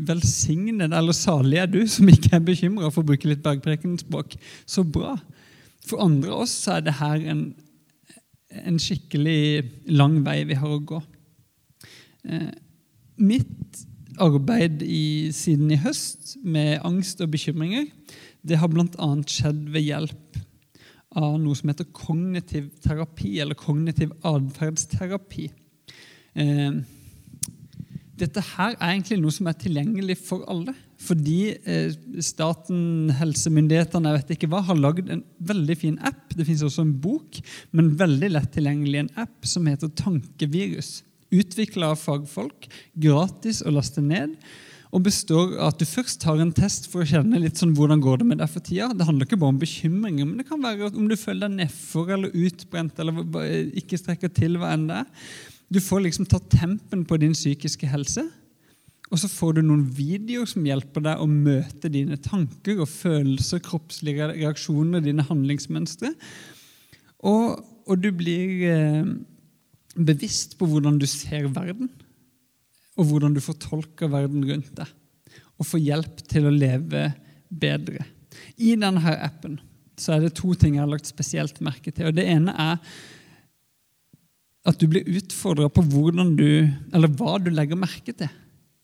velsignet 0.08 0.94
eller 0.96 1.16
salig 1.18 1.60
er 1.60 1.68
du 1.70 1.82
som 1.92 2.08
ikke 2.10 2.38
er 2.38 2.46
bekymra, 2.46 2.90
for 2.94 3.04
å 3.04 3.10
bruke 3.10 3.28
litt 3.28 3.44
bergprekenspråk. 3.46 4.38
Så 4.70 4.86
bra. 4.88 5.18
For 5.86 6.02
andre 6.06 6.32
av 6.32 6.46
oss 6.46 6.54
så 6.64 6.78
er 6.78 6.86
det 6.86 6.96
her 7.02 7.26
en, 7.34 7.44
en 8.64 8.80
skikkelig 8.82 9.92
lang 9.92 10.22
vei 10.26 10.40
vi 10.48 10.58
har 10.58 10.72
å 10.72 10.80
gå. 10.94 11.02
Eh, 12.26 12.54
mitt 13.22 13.84
arbeid 14.24 14.82
i, 14.86 15.34
siden 15.36 15.74
i 15.76 15.82
høst 15.84 16.38
med 16.44 16.80
angst 16.88 17.20
og 17.22 17.34
bekymringer 17.34 17.90
det 18.46 18.60
har 18.62 18.72
bl.a. 18.72 19.12
skjedd 19.26 19.68
ved 19.74 19.88
hjelp 19.88 20.42
av 21.16 21.38
noe 21.40 21.56
som 21.58 21.72
heter 21.72 21.88
kognitiv 21.96 22.70
terapi, 22.84 23.38
eller 23.42 23.58
kognitiv 23.58 24.12
atferdsterapi. 24.26 25.48
Eh, 26.36 26.82
dette 28.16 28.44
her 28.56 28.76
er 28.76 28.92
egentlig 28.94 29.18
noe 29.20 29.34
som 29.34 29.48
er 29.50 29.58
tilgjengelig 29.60 30.18
for 30.24 30.46
alle. 30.52 30.76
Fordi 31.06 31.40
eh, 31.68 31.96
staten, 32.24 33.12
helsemyndighetene 33.18 34.12
jeg 34.12 34.22
vet 34.22 34.36
ikke 34.38 34.52
hva, 34.52 34.62
har 34.68 34.80
lagd 34.80 35.12
en 35.12 35.24
veldig 35.48 35.76
fin 35.80 35.98
app. 36.08 36.36
Det 36.36 36.48
fins 36.48 36.64
også 36.66 36.86
en 36.86 36.96
bok, 37.04 37.42
men 37.76 37.96
veldig 38.00 38.32
lett 38.36 38.54
tilgjengelig 38.56 39.04
en 39.04 39.12
app 39.26 39.48
som 39.48 39.68
heter 39.68 39.92
Tankevirus. 40.00 40.98
Utvikla 41.36 41.92
av 41.92 42.00
fagfolk, 42.00 42.70
gratis 42.94 43.64
å 43.66 43.74
laste 43.76 44.04
ned 44.04 44.38
og 44.96 45.04
består 45.04 45.58
av 45.58 45.74
at 45.74 45.82
du 45.82 45.84
først 45.88 46.22
tar 46.24 46.40
en 46.40 46.54
test 46.56 46.88
for 46.88 47.04
å 47.04 47.10
kjenne 47.10 47.42
litt 47.44 47.60
sånn 47.60 47.74
hvordan 47.76 48.00
går 48.04 48.22
det 48.22 48.28
med 48.30 48.40
deg 48.40 48.52
for 48.52 48.64
tida. 48.64 48.94
Det 48.96 49.08
handler 49.08 49.28
ikke 49.28 49.40
bare 49.42 49.52
om 49.52 49.60
bekymringer, 49.60 50.30
men 50.30 50.40
det 50.40 50.48
kan 50.48 50.62
være 50.64 50.94
om 50.94 51.10
du 51.10 51.18
føler 51.20 51.50
deg 51.50 51.58
nedfor 51.60 52.14
eller 52.16 52.38
utbrent 52.46 53.02
eller 53.04 53.20
ikke 53.82 54.00
strekker 54.00 54.32
til 54.32 54.56
hva 54.62 54.72
enn 54.72 54.88
det 54.88 55.02
er. 55.02 55.28
Du 55.68 55.82
får 55.84 56.06
liksom 56.06 56.30
tatt 56.32 56.48
tempen 56.54 57.04
på 57.10 57.20
din 57.20 57.36
psykiske 57.36 57.90
helse. 57.92 58.24
Og 59.12 59.20
så 59.22 59.28
får 59.30 59.58
du 59.58 59.62
noen 59.66 59.84
videoer 59.98 60.48
som 60.50 60.66
hjelper 60.66 61.04
deg 61.04 61.22
å 61.22 61.28
møte 61.30 61.92
dine 61.92 62.18
tanker 62.22 62.80
og 62.80 62.90
følelser, 62.90 63.62
kroppslige 63.66 64.32
reaksjoner, 64.32 65.04
dine 65.04 65.26
handlingsmønstre. 65.28 66.14
Og, 67.28 67.60
og 67.86 68.02
du 68.02 68.10
blir 68.16 68.64
eh, 68.72 69.12
bevisst 69.96 70.56
på 70.60 70.72
hvordan 70.72 70.98
du 71.02 71.08
ser 71.10 71.52
verden 71.52 71.92
og 72.96 73.10
hvordan 73.10 73.36
du 73.36 73.42
fortolker 73.44 74.12
verden 74.12 74.46
rundt 74.48 74.72
deg. 74.78 74.92
Og 75.60 75.68
får 75.68 75.84
hjelp 75.84 76.24
til 76.30 76.48
å 76.48 76.54
leve 76.54 77.10
bedre. 77.50 78.06
I 78.60 78.76
denne 78.80 79.16
appen 79.16 79.60
så 80.00 80.16
er 80.16 80.26
det 80.26 80.36
to 80.36 80.54
ting 80.60 80.76
jeg 80.76 80.84
har 80.84 80.92
lagt 80.92 81.08
spesielt 81.08 81.62
merke 81.64 81.92
til. 81.92 82.10
og 82.10 82.18
Det 82.18 82.26
ene 82.28 82.56
er 82.60 82.80
at 84.66 84.82
du 84.82 84.88
blir 84.90 85.08
utfordra 85.20 85.70
på 85.72 85.84
hvordan 85.92 86.34
du, 86.40 86.66
eller 86.92 87.12
hva 87.16 87.38
du 87.40 87.52
legger 87.54 87.80
merke 87.80 88.16
til 88.18 88.32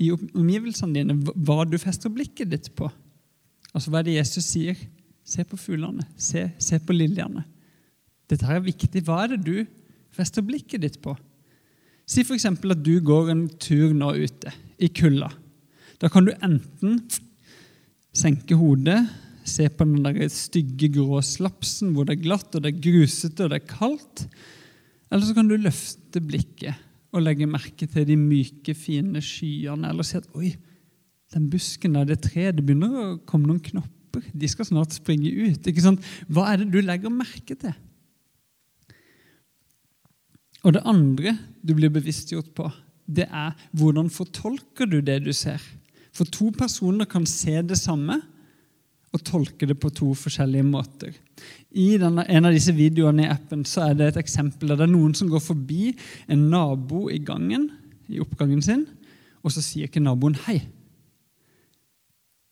i 0.02 0.12
omgivelsene 0.14 0.98
dine. 0.98 1.34
Hva 1.36 1.64
du 1.68 1.78
fester 1.82 2.12
blikket 2.14 2.52
ditt 2.54 2.70
på. 2.78 2.90
Altså 3.72 3.92
Hva 3.92 4.02
er 4.02 4.10
det 4.10 4.18
Jesus 4.20 4.48
sier? 4.48 4.78
Se 5.28 5.44
på 5.48 5.60
fuglene. 5.60 6.06
Se, 6.20 6.48
se 6.62 6.80
på 6.82 6.96
liljene. 6.96 7.44
Dette 8.30 8.48
her 8.48 8.60
er 8.60 8.66
viktig. 8.66 9.04
Hva 9.06 9.24
er 9.24 9.36
det 9.36 9.44
du 9.46 9.56
fester 10.16 10.46
blikket 10.46 10.84
ditt 10.84 10.98
på? 11.04 11.16
Si 12.12 12.26
f.eks. 12.26 12.46
at 12.50 12.84
du 12.84 12.96
går 13.00 13.32
en 13.32 13.46
tur 13.62 13.94
nå 13.96 14.12
ute 14.20 14.52
i 14.82 14.90
kulda. 14.92 15.30
Da 16.02 16.10
kan 16.12 16.26
du 16.28 16.34
enten 16.34 16.98
senke 18.12 18.58
hodet, 18.60 19.00
se 19.48 19.70
på 19.72 19.86
den 19.88 20.04
der 20.04 20.28
stygge, 20.30 20.90
grå 20.94 21.22
slapsen 21.24 21.94
hvor 21.96 22.06
det 22.06 22.18
er 22.18 22.26
glatt 22.26 22.58
og 22.58 22.66
det 22.66 22.74
er 22.74 22.82
grusete 22.84 23.46
og 23.46 23.54
det 23.54 23.62
er 23.62 23.70
kaldt. 23.70 24.26
Eller 25.12 25.24
så 25.28 25.36
kan 25.38 25.48
du 25.48 25.56
løfte 25.56 26.22
blikket 26.24 26.76
og 27.12 27.24
legge 27.24 27.48
merke 27.50 27.88
til 27.88 28.06
de 28.08 28.18
myke, 28.20 28.76
fine 28.76 29.24
skyene. 29.24 29.90
Eller 29.92 30.08
si 30.08 30.20
at 30.20 30.28
oi, 30.38 30.52
den 31.32 31.48
busken 31.52 31.96
der, 31.96 32.12
det 32.12 32.22
treet, 32.28 32.58
det 32.58 32.66
begynner 32.68 33.00
å 33.00 33.08
komme 33.28 33.48
noen 33.48 33.64
knopper. 33.64 34.28
De 34.36 34.52
skal 34.52 34.68
snart 34.68 34.96
springe 34.96 35.32
ut. 35.32 35.72
Hva 36.28 36.52
er 36.52 36.62
det 36.62 36.72
du 36.76 36.82
legger 36.84 37.14
merke 37.14 37.56
til? 37.56 37.76
Og 40.62 40.76
det 40.76 40.86
andre 40.86 41.36
du 41.66 41.74
blir 41.78 41.94
bevisstgjort 41.94 42.52
på, 42.58 42.68
det 43.10 43.28
er 43.28 43.56
hvordan 43.78 44.12
fortolker 44.14 44.90
du 44.90 45.00
det 45.04 45.22
du 45.26 45.32
ser. 45.34 45.62
For 46.14 46.28
to 46.28 46.52
personer 46.56 47.08
kan 47.10 47.26
se 47.30 47.58
det 47.66 47.80
samme 47.80 48.20
og 49.12 49.24
tolke 49.28 49.68
det 49.68 49.76
på 49.80 49.92
to 49.92 50.14
forskjellige 50.16 50.68
måter. 50.68 51.16
I 51.72 51.98
denne, 52.00 52.24
en 52.28 52.48
av 52.48 52.56
disse 52.56 52.74
videoene 52.76 53.26
i 53.26 53.32
appen 53.32 53.64
så 53.68 53.90
er 53.90 53.98
det 53.98 54.12
et 54.12 54.22
eksempel 54.22 54.72
der 54.72 54.80
det 54.80 54.88
er 54.88 54.94
noen 54.94 55.16
som 55.18 55.32
går 55.32 55.44
forbi 55.44 55.92
en 56.32 56.48
nabo 56.52 57.08
i 57.12 57.20
gangen, 57.26 57.70
i 58.12 58.22
oppgangen 58.24 58.62
sin, 58.64 58.86
og 59.42 59.52
så 59.52 59.64
sier 59.64 59.90
ikke 59.90 60.04
naboen 60.04 60.38
'hei'. 60.38 60.62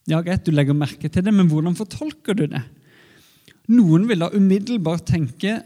Ja, 0.09 0.23
greit, 0.25 0.45
du 0.45 0.51
legger 0.51 0.73
merke 0.73 1.07
til 1.07 1.23
det, 1.23 1.33
men 1.33 1.47
hvordan 1.47 1.77
fortolker 1.77 2.33
du 2.33 2.47
det? 2.49 2.63
Noen 3.69 4.07
vil 4.09 4.19
da 4.19 4.31
umiddelbart 4.33 5.05
tenke 5.05 5.61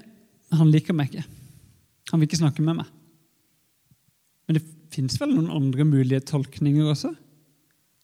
'han 0.52 0.72
liker 0.72 0.94
meg 0.94 1.14
ikke'. 1.14 1.43
Han 2.14 2.22
vil 2.22 2.30
ikke 2.30 2.44
snakke 2.44 2.62
med 2.62 2.78
meg. 2.78 2.90
Men 4.46 4.60
det 4.60 4.66
fins 4.94 5.16
vel 5.18 5.34
noen 5.34 5.50
andre 5.50 5.86
mulige 5.88 6.22
tolkninger 6.30 6.86
også? 6.92 7.10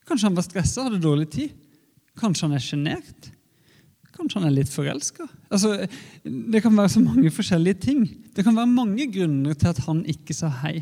Kanskje 0.09 0.31
han 0.31 0.37
var 0.39 0.47
stressa, 0.47 0.87
hadde 0.87 1.01
dårlig 1.03 1.27
tid? 1.35 1.51
Kanskje 2.17 2.47
han 2.47 2.57
er 2.57 2.63
sjenert? 2.65 3.27
Kanskje 4.15 4.41
han 4.41 4.49
er 4.49 4.55
litt 4.55 4.71
forelska? 4.73 5.27
Altså, 5.53 5.75
det 6.25 6.63
kan 6.65 6.73
være 6.73 6.95
så 6.95 7.03
mange 7.03 7.29
forskjellige 7.31 7.81
ting. 7.85 8.01
Det 8.33 8.43
kan 8.47 8.57
være 8.57 8.71
mange 8.71 9.05
grunner 9.13 9.53
til 9.53 9.69
at 9.69 9.83
han 9.85 10.01
ikke 10.09 10.33
sa 10.35 10.49
hei. 10.63 10.79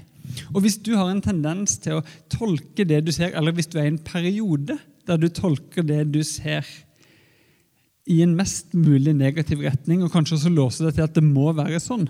Og 0.54 0.62
Hvis 0.64 0.80
du 0.84 0.94
har 0.96 1.12
en 1.12 1.24
tendens 1.24 1.76
til 1.84 2.00
å 2.00 2.06
tolke 2.32 2.86
det 2.88 3.02
du 3.06 3.12
ser, 3.12 3.36
eller 3.36 3.56
hvis 3.56 3.68
du 3.68 3.78
er 3.78 3.90
i 3.90 3.94
en 3.94 4.04
periode 4.08 4.78
der 5.08 5.20
du 5.20 5.28
tolker 5.32 5.84
det 5.88 6.06
du 6.16 6.22
ser, 6.26 6.64
i 8.08 8.22
en 8.24 8.38
mest 8.40 8.72
mulig 8.72 9.12
negativ 9.20 9.60
retning, 9.68 10.00
og 10.04 10.14
kanskje 10.14 10.38
også 10.38 10.52
låser 10.54 10.88
det 10.88 10.96
til 10.96 11.06
at 11.10 11.16
det 11.20 11.26
må 11.28 11.52
være 11.56 11.80
sånn, 11.84 12.08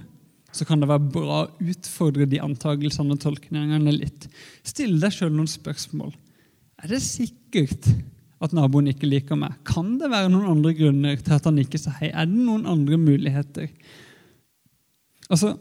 så 0.56 0.66
kan 0.66 0.82
det 0.82 0.90
være 0.90 1.12
bra 1.12 1.42
å 1.44 1.70
utfordre 1.72 2.28
de 2.30 2.40
antakelsene 2.42 3.16
og 3.16 3.22
tolkningene 3.22 3.94
litt. 3.94 4.30
Still 4.66 4.98
deg 5.02 5.14
sjøl 5.14 5.34
noen 5.36 5.50
spørsmål. 5.52 6.14
Er 6.84 6.94
det 6.94 7.02
sikkert 7.04 7.90
at 8.44 8.54
naboen 8.56 8.90
ikke 8.92 9.10
liker 9.10 9.40
meg? 9.40 9.58
Kan 9.68 9.96
det 10.02 10.12
være 10.14 10.32
noen 10.32 10.52
andre 10.56 10.74
grunner 10.78 11.18
til 11.20 11.36
at 11.38 11.48
han 11.50 11.60
ikke 11.62 11.82
sa 11.82 11.94
hei? 12.00 12.12
Er 12.14 12.30
det 12.30 12.38
noen 12.38 12.68
andre 12.70 13.00
muligheter? 13.02 13.72
Altså, 15.28 15.58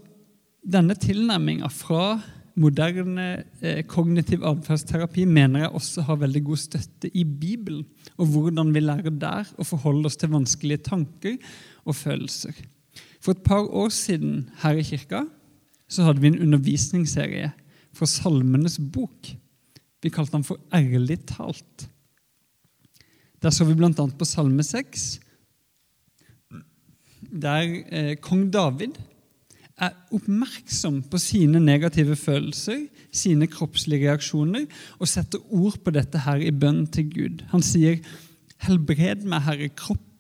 Denne 0.67 0.97
tilnærminga 0.99 1.69
fra 1.71 2.17
moderne 2.59 3.27
eh, 3.61 3.85
kognitiv 3.87 4.43
atferdsterapi 4.49 5.23
mener 5.31 5.63
jeg 5.63 5.77
også 5.79 6.03
har 6.09 6.19
veldig 6.25 6.43
god 6.49 6.59
støtte 6.59 7.11
i 7.15 7.23
Bibelen, 7.23 7.85
og 8.19 8.33
hvordan 8.33 8.73
vi 8.75 8.83
lærer 8.83 9.15
der 9.15 9.53
å 9.55 9.67
forholde 9.69 10.11
oss 10.11 10.19
til 10.19 10.33
vanskelige 10.33 10.83
tanker 10.89 11.37
og 11.85 11.95
følelser. 11.95 12.57
For 13.27 13.35
et 13.35 13.43
par 13.43 13.67
år 13.75 13.89
siden 13.91 14.45
her 14.63 14.79
i 14.79 14.85
kirka 14.87 15.25
så 15.91 16.05
hadde 16.07 16.23
vi 16.23 16.31
en 16.31 16.45
undervisningsserie 16.45 17.49
fra 17.97 18.07
Salmenes 18.07 18.79
bok. 18.95 19.33
Vi 20.03 20.13
kalte 20.15 20.37
den 20.37 20.45
for 20.47 20.61
Ærlig 20.75 21.19
talt. 21.27 21.89
Der 23.43 23.51
så 23.51 23.67
vi 23.67 23.75
bl.a. 23.75 23.91
på 23.91 24.25
Salme 24.25 24.63
6, 24.63 25.19
der 27.35 27.67
eh, 27.91 28.15
kong 28.23 28.47
David 28.55 28.95
er 29.77 29.91
oppmerksom 30.15 31.03
på 31.11 31.19
sine 31.19 31.59
negative 31.61 32.15
følelser, 32.17 32.87
sine 33.11 33.51
kroppslige 33.51 34.07
reaksjoner, 34.07 34.71
og 35.03 35.11
setter 35.11 35.43
ord 35.51 35.83
på 35.83 35.93
dette 35.99 36.23
her 36.23 36.47
i 36.47 36.55
bønn 36.55 36.87
til 36.87 37.11
Gud. 37.11 37.43
Han 37.51 37.63
sier, 37.63 37.99
'Helbred 38.63 39.27
meg, 39.27 39.43
Herre. 39.43 39.69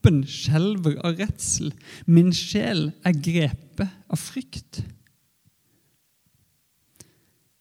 Kroppen 0.06 0.22
skjelver 0.30 1.00
av 1.02 1.16
redsel. 1.18 1.72
Min 2.06 2.28
sjel 2.30 2.92
er 3.02 3.14
grepet 3.18 3.88
av 4.06 4.20
frykt.' 4.20 4.84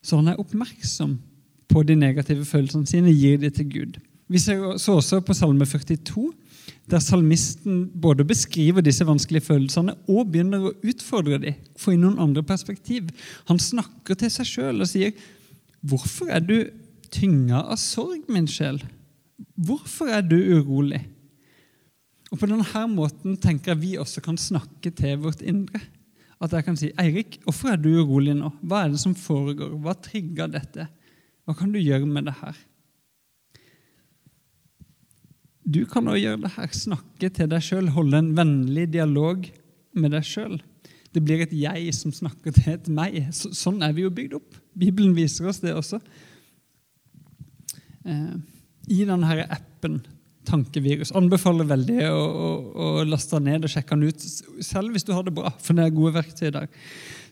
Så 0.06 0.20
han 0.20 0.28
er 0.30 0.38
oppmerksom 0.38 1.16
på 1.66 1.82
de 1.82 1.96
negative 1.98 2.46
følelsene 2.46 2.86
sine, 2.86 3.10
gir 3.10 3.40
de 3.42 3.50
til 3.50 3.66
Gud. 3.66 3.98
Vi 4.30 4.38
ser 4.38 4.78
så 4.78 5.00
også 5.00 5.24
på 5.26 5.34
Salme 5.34 5.66
42 5.66 6.34
der 6.90 7.02
salmisten 7.02 7.90
både 8.02 8.24
beskriver 8.26 8.82
disse 8.82 9.06
vanskelige 9.06 9.48
følelsene 9.48 9.96
og 10.08 10.30
begynner 10.30 10.68
å 10.68 10.76
utfordre 10.86 11.40
dem, 11.42 11.58
få 11.78 11.96
inn 11.96 12.06
noen 12.06 12.22
andre 12.22 12.44
perspektiv. 12.46 13.10
Han 13.50 13.58
snakker 13.58 14.14
til 14.14 14.30
seg 14.30 14.46
sjøl 14.46 14.86
og 14.86 14.88
sier, 14.88 15.18
'Hvorfor 15.82 16.30
er 16.30 16.46
du 16.46 16.70
tynga 17.10 17.66
av 17.66 17.78
sorg, 17.78 18.30
min 18.30 18.46
sjel? 18.46 18.84
Hvorfor 19.58 20.14
er 20.14 20.22
du 20.22 20.38
urolig?' 20.38 21.15
Og 22.36 22.40
På 22.42 22.50
denne 22.52 22.82
måten 22.92 23.38
tenker 23.40 23.72
jeg 23.72 23.80
vi 23.80 23.94
også 23.96 24.20
kan 24.20 24.36
snakke 24.36 24.92
til 24.92 25.22
vårt 25.24 25.40
indre. 25.40 25.80
At 26.44 26.52
jeg 26.52 26.66
kan 26.66 26.76
si, 26.76 26.92
'Eirik, 26.92 27.40
hvorfor 27.46 27.72
er 27.72 27.78
du 27.80 28.04
urolig 28.04 28.36
nå? 28.36 28.52
Hva 28.60 28.84
er 28.84 28.90
det 28.92 29.00
som 29.00 29.16
foregår? 29.16 29.72
Hva 29.80 29.94
trigger 29.96 30.52
dette? 30.52 30.90
Hva 31.48 31.56
kan 31.56 31.72
du 31.72 31.80
gjøre 31.80 32.06
med 32.06 32.26
det 32.26 32.34
her?' 32.42 32.60
Du 35.66 35.86
kan 35.86 36.08
også 36.08 36.22
gjøre 36.22 36.42
det 36.42 36.52
her. 36.58 36.68
Snakke 36.68 37.30
til 37.30 37.50
deg 37.50 37.64
sjøl, 37.64 37.88
holde 37.90 38.18
en 38.18 38.36
vennlig 38.38 38.92
dialog 38.92 39.48
med 39.94 40.12
deg 40.12 40.24
sjøl. 40.28 40.60
Det 41.14 41.24
blir 41.24 41.42
et 41.42 41.54
jeg 41.56 41.94
som 41.96 42.12
snakker 42.12 42.52
til 42.52 42.74
et 42.74 42.90
meg. 42.90 43.16
Så, 43.32 43.50
sånn 43.56 43.82
er 43.82 43.94
vi 43.94 44.04
jo 44.04 44.12
bygd 44.12 44.36
opp. 44.36 44.60
Bibelen 44.78 45.16
viser 45.16 45.48
oss 45.48 45.64
det 45.64 45.74
også. 45.74 46.02
Eh, 48.06 48.36
I 48.92 49.06
denne 49.06 49.48
appen 49.50 50.04
Tankevirus 50.48 51.14
anbefaler 51.18 51.68
veldig 51.70 52.00
å, 52.10 52.22
å, 52.22 52.50
å 52.72 52.88
laste 53.08 53.40
den 53.40 53.52
ned 53.52 53.68
og 53.68 53.74
sjekke 53.74 53.98
den 53.98 54.10
ut, 54.10 54.26
selv 54.64 54.96
hvis 54.96 55.08
du 55.08 55.14
har 55.16 55.26
det 55.28 55.36
bra. 55.36 55.52
for 55.62 55.78
det 55.78 55.86
er 55.86 55.96
gode 55.96 56.16
verktøy 56.20 56.50
der. 56.56 56.72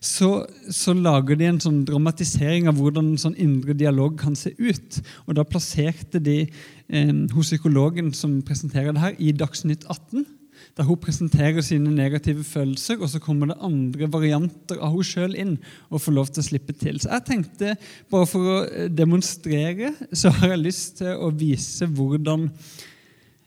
Så, 0.03 0.29
så 0.73 0.91
lager 0.97 1.39
de 1.39 1.47
en 1.47 1.61
sånn 1.63 1.81
dramatisering 1.87 2.67
av 2.67 2.75
hvordan 2.79 3.13
en 3.13 3.21
sånn 3.21 3.39
indre 3.39 3.75
dialog 3.77 4.17
kan 4.19 4.35
se 4.35 4.51
ut. 4.59 4.99
Og 5.27 5.37
Da 5.39 5.47
plasserte 5.47 6.19
de 6.19 6.41
eh, 6.43 7.13
hos 7.33 7.53
psykologen 7.53 8.11
som 8.17 8.41
presenterer 8.43 8.91
det 8.91 9.05
her, 9.05 9.19
i 9.19 9.35
Dagsnytt 9.37 9.87
18 9.87 10.25
der 10.77 10.87
hun 10.87 10.97
presenterer 10.97 11.61
sine 11.61 11.91
negative 11.91 12.43
følelser, 12.43 13.01
og 13.01 13.09
så 13.09 13.19
kommer 13.21 13.51
det 13.51 13.59
andre 13.61 14.07
varianter 14.11 14.79
av 14.79 14.93
henne 14.93 15.07
sjøl 15.07 15.35
inn 15.39 15.57
og 15.89 16.01
får 16.01 16.15
lov 16.15 16.31
til 16.31 16.43
å 16.43 16.47
slippe 16.47 16.75
til. 16.77 16.99
Så 17.01 17.11
jeg 17.11 17.25
tenkte, 17.27 17.75
bare 18.11 18.29
for 18.29 18.49
å 18.55 18.57
eh, 18.65 18.89
demonstrere, 18.89 19.93
så 20.13 20.33
har 20.33 20.53
jeg 20.53 20.63
lyst 20.63 20.97
til 21.01 21.13
å 21.13 21.29
vise 21.37 21.89
hvordan 21.89 22.49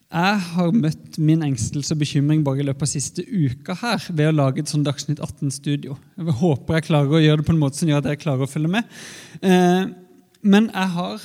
jeg 0.06 0.38
har 0.52 0.70
møtt 0.70 1.16
min 1.18 1.42
engstelse 1.42 1.94
og 1.94 1.98
bekymring 1.98 2.44
bare 2.46 2.62
i 2.62 2.66
løpet 2.66 2.86
av 2.86 2.90
siste 2.92 3.24
uka 3.26 3.74
her 3.80 4.04
ved 4.12 4.30
å 4.30 4.36
lage 4.36 4.62
et 4.62 4.70
sånn 4.70 4.84
Dagsnytt 4.86 5.18
18-studio. 5.18 5.96
Jeg 6.14 6.36
håper 6.40 6.78
jeg 6.78 6.86
klarer 6.86 7.16
å 7.18 7.22
gjøre 7.22 7.42
det 7.42 7.46
på 7.48 7.54
en 7.56 7.62
måte 7.62 7.80
som 7.80 7.90
gjør 7.90 8.04
at 8.04 8.10
jeg 8.12 8.22
klarer 8.22 8.46
å 8.46 8.50
følge 8.50 8.70
med. 8.76 8.92
Eh, 9.42 9.88
men 10.46 10.68
jeg 10.70 10.92
har 10.94 11.24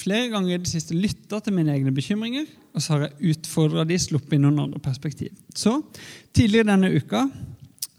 flere 0.00 0.30
ganger 0.32 0.54
i 0.54 0.62
det 0.62 0.70
siste 0.70 0.96
lytta 0.96 1.42
til 1.44 1.56
mine 1.56 1.74
egne 1.74 1.92
bekymringer, 1.92 2.48
og 2.72 2.84
så 2.84 2.94
har 2.94 3.04
jeg 3.06 3.34
utfordra 3.34 3.84
de, 3.88 4.00
sluppet 4.00 4.38
inn 4.38 4.46
noen 4.46 4.64
andre 4.64 4.80
perspektiv. 4.80 5.36
Så 5.56 5.78
tidligere 6.36 6.70
denne 6.72 6.92
uka 6.96 7.26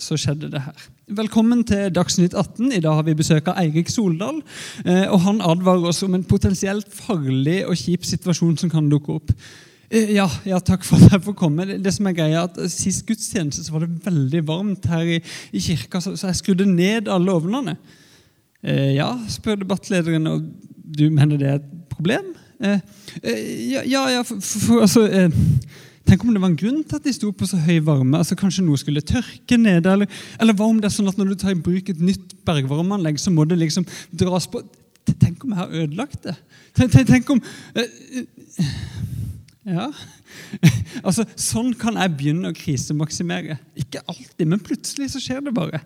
så 0.02 0.18
skjedde 0.18 0.50
det 0.54 0.64
her. 0.66 0.90
Velkommen 1.18 1.64
til 1.66 1.94
Dagsnytt 1.94 2.34
18. 2.38 2.74
I 2.74 2.82
dag 2.84 2.98
har 3.00 3.06
vi 3.06 3.18
besøk 3.18 3.48
av 3.50 3.62
Eirik 3.62 3.90
Soldal. 3.94 4.42
Eh, 4.86 5.06
og 5.14 5.22
Han 5.30 5.46
advarer 5.46 5.90
oss 5.94 6.04
om 6.06 6.18
en 6.18 6.26
potensielt 6.26 6.90
farlig 6.94 7.64
og 7.70 7.78
kjip 7.78 8.06
situasjon 8.06 8.58
som 8.62 8.74
kan 8.74 8.90
dukke 8.90 9.22
opp. 9.22 9.34
Eh, 9.88 10.12
ja, 10.18 10.26
ja, 10.44 10.60
takk 10.60 10.84
for 10.84 11.00
at 11.00 11.16
jeg 11.16 11.24
får 11.24 11.36
komme. 11.40 11.66
Det, 11.80 11.94
som 11.96 12.10
er 12.10 12.16
greia 12.18 12.42
er 12.42 12.50
at 12.50 12.72
Sist 12.72 13.06
gudstjeneste 13.08 13.64
så 13.64 13.76
var 13.76 13.86
det 13.86 14.04
veldig 14.04 14.44
varmt 14.48 14.88
her 14.92 15.14
i, 15.16 15.22
i 15.56 15.64
kirka, 15.64 16.02
så, 16.04 16.16
så, 16.20 16.28
jeg 16.28 16.42
skrudde 16.42 16.68
ned 16.68 17.08
alle 17.12 17.32
ovnene. 17.32 17.78
Eh, 18.64 18.98
ja, 18.98 19.14
spør 19.32 19.62
debattlederen, 19.62 20.28
og 20.28 20.44
du 20.76 21.08
mener 21.14 21.40
det 21.40 21.48
er 21.48 21.60
et 21.62 21.70
problem? 21.94 22.34
Eh, 22.60 22.80
eh, 23.24 23.44
ja, 23.88 24.08
ja 24.12 24.24
for, 24.28 24.42
for, 24.42 24.82
altså 24.82 25.06
eh, 25.08 25.30
Tenk 26.08 26.24
om 26.24 26.32
det 26.32 26.40
var 26.40 26.48
en 26.48 26.56
grunn 26.56 26.84
til 26.88 26.96
at 26.96 27.04
de 27.04 27.12
sto 27.12 27.34
på 27.36 27.48
så 27.50 27.58
høy 27.60 27.82
varme. 27.84 28.16
altså 28.16 28.36
Kanskje 28.40 28.64
noe 28.64 28.80
skulle 28.80 29.04
tørke 29.04 29.58
nede? 29.60 29.92
Eller, 29.92 30.08
eller 30.40 30.56
hva 30.56 30.70
om 30.72 30.78
det 30.80 30.88
er 30.88 30.94
sånn 30.96 31.10
at 31.12 31.20
når 31.20 31.34
du 31.34 31.36
tar 31.42 31.52
i 31.52 31.60
bruk 31.60 31.92
et 31.92 32.00
nytt 32.00 32.32
bergvarmeanlegg, 32.48 33.20
så 33.20 33.34
må 33.36 33.44
det 33.44 33.60
liksom 33.60 33.88
dras 34.16 34.48
på 34.52 34.64
Tenk 35.08 35.44
om 35.46 35.54
jeg 35.54 35.60
har 35.60 35.76
ødelagt 35.84 36.26
det? 36.28 36.34
Tenk, 36.76 36.92
tenk, 36.92 37.08
tenk 37.08 37.30
om 37.32 37.40
eh, 37.80 38.26
ja. 39.68 39.90
altså, 41.06 41.26
Sånn 41.36 41.74
kan 41.80 42.00
jeg 42.00 42.16
begynne 42.16 42.52
å 42.52 42.58
krisemaksimere. 42.58 43.60
Ikke 43.80 44.04
alltid, 44.08 44.48
men 44.48 44.64
plutselig 44.64 45.12
så 45.14 45.22
skjer 45.24 45.44
det 45.48 45.56
bare. 45.58 45.84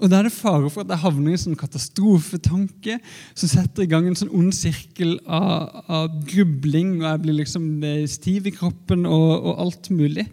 Og 0.00 0.10
Da 0.12 0.18
er 0.18 0.28
det 0.28 0.34
fare 0.36 0.68
for 0.72 0.84
at 0.84 0.92
jeg 0.92 1.02
havner 1.02 1.32
i 1.32 1.36
en 1.36 1.42
sånn 1.42 1.58
katastrofetanke 1.58 2.98
som 3.32 3.50
setter 3.50 3.84
i 3.84 3.90
gang 3.90 4.08
en 4.08 4.18
sånn 4.18 4.32
ond 4.36 4.52
sirkel 4.54 5.16
av, 5.24 5.84
av 5.88 6.18
grubling, 6.28 6.98
og 7.00 7.08
jeg 7.08 7.22
blir 7.24 7.38
liksom 7.40 7.70
stiv 8.12 8.50
i 8.50 8.54
kroppen 8.56 9.08
og, 9.08 9.30
og 9.40 9.64
alt 9.66 9.90
mulig. 9.92 10.26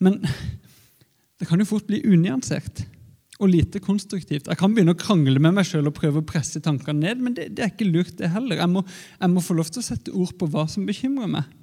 Men 0.00 0.22
det 1.40 1.48
kan 1.48 1.60
jo 1.60 1.68
fort 1.68 1.86
bli 1.88 2.00
unyansert 2.08 2.84
og 3.40 3.48
lite 3.48 3.80
konstruktivt. 3.80 4.48
Jeg 4.48 4.60
kan 4.60 4.72
begynne 4.74 4.92
å 4.92 5.00
krangle 5.00 5.40
med 5.40 5.54
meg 5.56 5.68
sjøl 5.68 5.88
og 5.88 5.96
prøve 5.96 6.20
å 6.20 6.26
presse 6.26 6.60
tankene 6.60 7.06
ned, 7.06 7.22
men 7.24 7.36
det, 7.36 7.48
det, 7.56 7.64
er 7.64 7.72
ikke 7.72 7.88
lurt, 7.88 8.12
det 8.18 8.28
heller. 8.34 8.60
Jeg 8.60 8.72
må, 8.72 8.82
jeg 9.16 9.32
må 9.32 9.44
få 9.44 9.56
lov 9.56 9.70
til 9.72 9.80
å 9.80 9.86
sette 9.86 10.12
ord 10.12 10.34
på 10.36 10.48
hva 10.52 10.66
som 10.68 10.84
bekymrer 10.88 11.30
meg. 11.38 11.56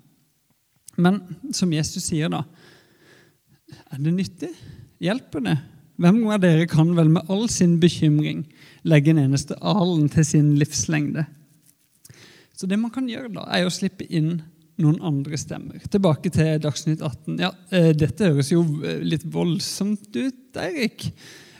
Men 0.97 1.21
som 1.53 1.73
Jesus 1.73 2.09
sier, 2.09 2.31
da 2.33 2.43
Er 3.93 4.01
det 4.01 4.13
nyttig? 4.15 4.51
Hjelper 5.03 5.43
det? 5.45 5.57
Hvem 5.97 6.19
av 6.29 6.41
dere 6.41 6.67
kan 6.69 6.91
vel 6.97 7.09
med 7.13 7.29
all 7.33 7.47
sin 7.49 7.77
bekymring 7.81 8.43
legge 8.87 9.11
en 9.11 9.21
eneste 9.21 9.57
alen 9.65 10.07
til 10.13 10.25
sin 10.25 10.53
livslengde? 10.59 11.25
Så 12.57 12.69
det 12.69 12.77
man 12.81 12.93
kan 12.93 13.09
gjøre, 13.09 13.31
da, 13.33 13.45
er 13.53 13.65
å 13.67 13.73
slippe 13.73 14.05
inn 14.05 14.39
noen 14.81 14.97
andre 15.05 15.37
stemmer. 15.41 15.81
Tilbake 15.89 16.31
til 16.33 16.61
Dagsnytt 16.61 17.01
18. 17.01 17.37
Ja, 17.41 17.51
eh, 17.73 17.91
Dette 17.97 18.29
høres 18.29 18.51
jo 18.53 18.61
eh, 18.85 19.01
litt 19.05 19.25
voldsomt 19.33 20.09
ut, 20.13 20.59
Eirik. 20.61 21.07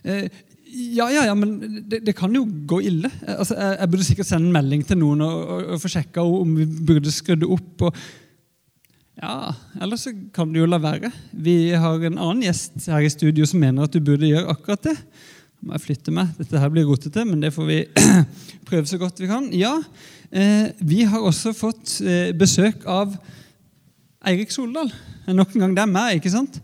Eh, 0.06 0.28
ja, 0.67 1.08
ja, 1.13 1.26
ja, 1.30 1.34
men 1.38 1.58
det, 1.89 2.04
det, 2.06 2.13
kan 2.17 2.34
jo 2.36 2.43
gå 2.69 2.82
ille. 2.89 3.10
Altså, 3.26 3.56
jeg, 3.58 3.78
jeg, 3.80 3.91
burde 3.93 4.08
sikkert 4.10 4.30
sende 4.30 4.50
en 4.50 4.58
melding 4.58 4.86
til 4.86 5.02
noen 5.02 5.23
og, 5.26 5.38
og, 5.41 5.67
og 5.76 5.82
få 5.82 5.93
sjekka 5.93 6.26
om 6.26 6.56
vi 6.60 6.67
burde 6.89 7.13
skru 7.13 7.50
opp. 7.58 7.88
og 7.89 8.02
ja, 9.18 9.54
ellers 9.82 10.04
så 10.06 10.14
kan 10.34 10.52
du 10.54 10.60
jo 10.60 10.68
la 10.70 10.78
være. 10.82 11.10
Vi 11.34 11.72
har 11.74 12.04
en 12.06 12.20
annen 12.22 12.44
gjest 12.46 12.86
her 12.86 13.02
i 13.02 13.10
studio 13.10 13.48
som 13.50 13.62
mener 13.64 13.88
at 13.88 13.96
du 13.96 14.02
burde 14.04 14.30
gjøre 14.30 14.52
akkurat 14.54 14.84
det. 14.92 14.94
Nå 15.58 15.70
må 15.72 15.78
jeg 15.78 15.86
flytte 15.88 16.14
meg. 16.14 16.36
Dette 16.38 16.62
her 16.62 16.70
blir 16.70 16.86
rotete, 16.86 17.24
men 17.26 17.42
det 17.42 17.50
får 17.56 17.66
vi 17.70 17.80
prøve 18.70 18.86
så 18.90 19.00
godt 19.02 19.24
vi 19.24 19.30
kan. 19.32 19.50
Ja, 19.58 19.74
eh, 20.30 20.70
Vi 20.78 21.02
har 21.10 21.26
også 21.26 21.56
fått 21.58 21.98
eh, 22.06 22.30
besøk 22.38 22.86
av 22.86 23.16
Eirik 24.28 24.54
Soldal. 24.54 24.94
Nok 25.28 25.56
en 25.56 25.66
gang 25.66 25.74
det 25.76 25.84
er 25.84 25.92
meg, 25.92 26.20
ikke 26.20 26.36
sant? 26.36 26.62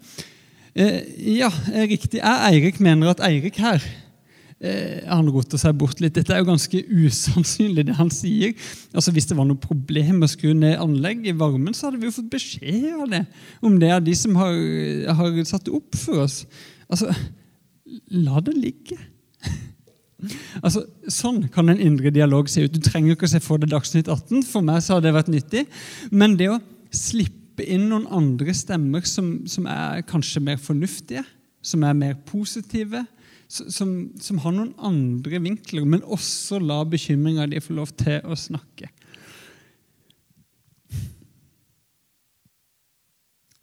Eh, 0.77 1.01
ja, 1.39 1.49
riktig. 1.89 2.21
Jeg 2.21 2.53
Eirik 2.53 2.79
mener 2.81 3.15
at 3.15 3.25
Eirik 3.25 3.57
her 3.61 3.81
eh, 3.81 3.91
han 4.63 5.27
roter 5.27 5.59
seg 5.59 5.75
bort 5.75 5.99
litt. 5.99 6.15
Dette 6.15 6.31
er 6.31 6.39
jo 6.39 6.47
ganske 6.47 6.79
usannsynlig, 6.87 7.83
det 7.89 7.97
han 7.97 8.11
sier. 8.13 8.53
Altså 8.95 9.11
Hvis 9.11 9.27
det 9.27 9.35
var 9.35 9.47
noe 9.49 9.59
problem 9.59 10.21
med 10.21 10.29
å 10.29 10.31
skru 10.31 10.53
ned 10.55 10.79
anlegg 10.79 11.27
i 11.27 11.35
varmen, 11.35 11.75
så 11.75 11.89
hadde 11.89 11.99
vi 11.99 12.07
jo 12.07 12.15
fått 12.15 12.31
beskjed 12.31 12.85
av 12.95 13.09
det. 13.11 13.23
Om 13.65 13.75
det 13.81 13.89
er 13.91 14.05
de 14.05 14.15
som 14.15 14.37
har, 14.39 14.55
har 15.19 15.41
satt 15.49 15.67
det 15.67 15.75
opp 15.75 15.97
for 15.99 16.23
oss. 16.23 16.43
Altså, 16.87 17.11
la 18.13 18.43
det 18.45 18.55
ligge. 18.59 18.99
Altså, 20.63 20.85
Sånn 21.11 21.41
kan 21.51 21.67
en 21.67 21.81
indre 21.83 22.13
dialog 22.15 22.47
se 22.47 22.63
ut. 22.63 22.71
Du 22.71 22.79
trenger 22.79 23.17
ikke 23.17 23.27
å 23.27 23.33
se 23.33 23.41
for 23.43 23.59
deg 23.59 23.73
Dagsnytt 23.73 24.07
18. 24.07 24.45
For 24.47 24.63
meg 24.63 24.79
så 24.85 24.95
har 24.95 25.03
det 25.03 25.11
vært 25.11 25.31
nyttig. 25.33 25.65
Men 26.15 26.37
det 26.39 26.47
å 26.53 26.61
slippe 26.95 27.65
inn 27.67 27.89
noen 27.89 28.07
andre 28.07 28.55
stemmer 28.55 29.03
som, 29.09 29.41
som 29.51 29.67
er 29.67 30.05
kanskje 30.07 30.45
mer 30.45 30.61
fornuftige, 30.61 31.25
som 31.59 31.83
er 31.83 31.97
mer 31.97 32.15
positive, 32.29 33.03
som, 33.53 33.93
som 34.21 34.41
har 34.41 34.55
noen 34.55 34.73
andre 34.81 35.39
vinkler, 35.43 35.85
men 35.85 36.05
også 36.05 36.57
la 36.63 36.81
bekymringa 36.89 37.45
di 37.51 37.61
få 37.61 37.75
lov 37.77 37.93
til 37.99 38.23
å 38.25 38.37
snakke. 38.37 38.89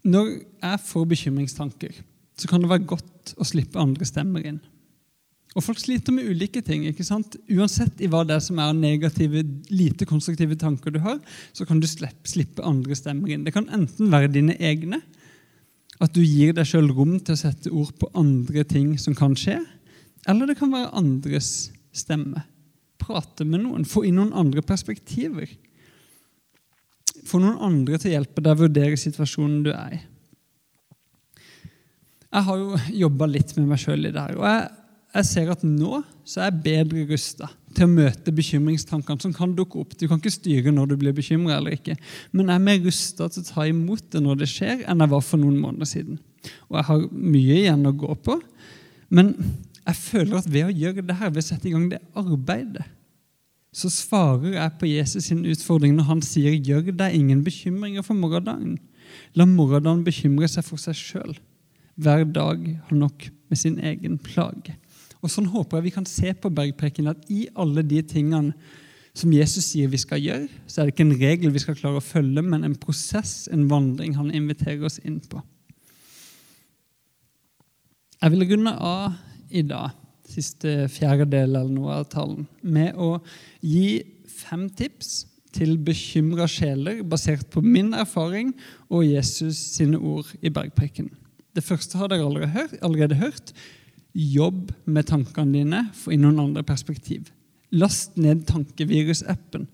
Når 0.07 0.31
jeg 0.38 0.83
får 0.87 1.09
bekymringstanker, 1.11 1.96
så 2.40 2.48
kan 2.48 2.62
det 2.62 2.70
være 2.70 2.88
godt 2.88 3.35
å 3.37 3.44
slippe 3.44 3.81
andre 3.81 4.07
stemmer 4.09 4.46
inn. 4.48 4.61
Og 5.59 5.64
Folk 5.66 5.81
sliter 5.83 6.14
med 6.14 6.29
ulike 6.31 6.62
ting. 6.62 6.87
ikke 6.87 7.05
sant? 7.05 7.35
Uansett 7.50 7.98
i 8.00 8.09
hva 8.09 8.22
det 8.24 8.37
er 8.37 8.44
som 8.44 8.59
er 8.62 8.76
negative, 8.76 9.42
lite 9.68 10.07
konstruktive 10.07 10.57
tanker 10.57 10.94
du 10.94 11.00
har, 11.03 11.18
så 11.53 11.66
kan 11.66 11.83
du 11.83 11.88
slippe 11.90 12.64
andre 12.64 12.96
stemmer 12.96 13.35
inn. 13.35 13.44
Det 13.44 13.55
kan 13.57 13.66
enten 13.74 14.12
være 14.12 14.31
dine 14.31 14.55
egne, 14.57 15.03
at 16.00 16.14
du 16.14 16.22
gir 16.22 16.55
deg 16.57 16.68
sjøl 16.68 16.88
rom 16.94 17.18
til 17.18 17.35
å 17.35 17.40
sette 17.42 17.72
ord 17.74 17.92
på 17.98 18.09
andre 18.16 18.64
ting 18.64 18.94
som 18.98 19.16
kan 19.16 19.35
skje, 19.37 19.59
eller 20.28 20.50
det 20.50 20.59
kan 20.59 20.72
være 20.72 20.92
andres 20.98 21.70
stemme. 21.96 22.44
Prate 23.00 23.46
med 23.48 23.64
noen, 23.64 23.87
få 23.88 24.04
inn 24.09 24.18
noen 24.20 24.35
andre 24.37 24.62
perspektiver. 24.66 25.48
Få 27.26 27.40
noen 27.40 27.61
andre 27.64 27.98
til 28.00 28.12
å 28.12 28.16
hjelpe 28.18 28.44
deg 28.44 28.56
å 28.56 28.62
vurdere 28.66 29.00
situasjonen 29.00 29.62
du 29.66 29.72
er 29.74 29.96
i. 29.96 30.02
Jeg 32.30 32.46
har 32.46 32.61
jo 32.61 32.76
jobba 32.94 33.26
litt 33.26 33.56
med 33.56 33.72
meg 33.72 33.80
sjøl 33.83 34.06
i 34.06 34.12
det 34.14 34.22
her. 34.22 34.37
og 34.38 34.46
jeg 34.46 34.68
jeg 35.11 35.26
ser 35.26 35.48
at 35.50 35.62
nå 35.66 36.00
så 36.28 36.44
er 36.44 36.50
jeg 36.50 36.62
bedre 36.62 37.04
rusta 37.09 37.48
til 37.74 37.87
å 37.87 37.90
møte 37.92 38.35
bekymringstankene 38.35 39.24
som 39.24 39.33
kan 39.35 39.54
dukke 39.59 39.80
opp. 39.83 39.96
Du 39.98 40.06
kan 40.06 40.20
ikke 40.20 40.33
styre 40.33 40.74
når 40.74 40.92
du 40.92 40.96
blir 41.00 41.14
bekymra 41.16 41.56
eller 41.59 41.74
ikke, 41.74 41.96
men 42.30 42.50
jeg 42.50 42.61
er 42.61 42.66
mer 42.68 42.78
rusta 42.85 43.26
til 43.30 43.42
å 43.42 43.48
ta 43.48 43.66
imot 43.66 44.06
det 44.14 44.22
når 44.22 44.42
det 44.42 44.50
skjer, 44.52 44.85
enn 44.87 45.02
jeg 45.02 45.12
var 45.14 45.24
for 45.26 45.42
noen 45.42 45.59
måneder 45.59 45.90
siden. 45.90 46.20
Og 46.70 46.78
jeg 46.78 46.88
har 46.90 47.02
mye 47.11 47.59
igjen 47.59 47.90
å 47.90 47.94
gå 48.04 48.16
på, 48.22 48.38
men 49.18 49.35
jeg 49.90 49.98
føler 49.98 50.38
at 50.38 50.48
ved 50.50 50.68
å 50.68 50.74
gjøre 50.74 51.05
det 51.07 51.18
her, 51.18 51.31
ved 51.33 51.42
å 51.42 51.48
sette 51.50 51.68
i 51.68 51.74
gang 51.74 51.88
det 51.90 52.00
arbeidet, 52.18 52.87
så 53.70 53.90
svarer 53.92 54.57
jeg 54.57 54.79
på 54.81 54.88
Jesus 54.90 55.29
sin 55.31 55.44
utfordring 55.46 55.94
når 55.94 56.09
han 56.09 56.22
sier 56.26 56.57
'gjør 56.57 56.90
deg 56.90 57.14
ingen 57.14 57.44
bekymringer 57.46 58.03
for 58.03 58.18
morgendagen'. 58.18 58.79
La 59.35 59.46
morgendagen 59.46 60.05
bekymre 60.07 60.48
seg 60.50 60.66
for 60.66 60.79
seg 60.79 60.98
sjøl. 60.98 61.38
Hver 61.96 62.24
dag 62.24 62.66
har 62.88 62.96
nok 62.96 63.31
med 63.48 63.59
sin 63.59 63.79
egen 63.79 64.18
plage. 64.18 64.74
Og 65.22 65.31
Sånn 65.31 65.50
håper 65.53 65.79
jeg 65.79 65.85
vi 65.85 65.96
kan 65.98 66.07
se 66.07 66.33
på 66.33 66.50
bergpreken 66.50 67.11
at 67.11 67.31
i 67.31 67.46
alle 67.55 67.83
de 67.83 68.03
tingene 68.03 68.55
som 69.14 69.33
Jesus 69.33 69.66
sier 69.66 69.90
vi 69.90 69.98
skal 69.98 70.22
gjøre, 70.22 70.48
så 70.66 70.81
er 70.81 70.87
det 70.87 70.94
ikke 70.94 71.07
en 71.09 71.20
regel 71.20 71.53
vi 71.53 71.62
skal 71.62 71.76
klare 71.76 71.98
å 71.98 72.05
følge, 72.05 72.42
men 72.42 72.64
en 72.64 72.79
prosess, 72.79 73.48
en 73.53 73.66
vandring 73.68 74.14
han 74.16 74.31
inviterer 74.31 74.87
oss 74.87 75.00
inn 75.05 75.18
på. 75.20 75.42
Jeg 78.20 78.33
vil 78.33 78.46
runde 78.53 78.72
av 78.76 79.18
i 79.50 79.62
dag, 79.66 79.94
siste 80.30 80.86
fjerdedel 80.92 81.56
eller 81.56 81.72
noe 81.72 82.00
av 82.00 82.08
talen, 82.12 82.46
med 82.62 82.94
å 82.94 83.18
gi 83.64 84.00
fem 84.30 84.68
tips 84.70 85.24
til 85.54 85.74
bekymra 85.82 86.46
sjeler 86.50 87.02
basert 87.06 87.48
på 87.50 87.62
min 87.64 87.92
erfaring 87.98 88.52
og 88.88 89.06
Jesus 89.08 89.58
sine 89.74 89.98
ord 89.98 90.30
i 90.40 90.52
bergpreken. 90.54 91.10
Det 91.56 91.64
første 91.66 91.98
har 91.98 92.10
dere 92.10 92.26
allerede 92.26 92.54
hørt. 92.54 92.78
Allerede 92.86 93.18
hørt. 93.18 93.52
Jobb 94.14 94.70
med 94.86 95.08
tankene 95.10 95.54
dine, 95.54 95.82
få 95.94 96.14
inn 96.14 96.24
noen 96.24 96.38
andre 96.44 96.62
perspektiv. 96.66 97.32
Last 97.74 98.16
ned 98.18 98.46
Tankevirus-appen. 98.50 99.66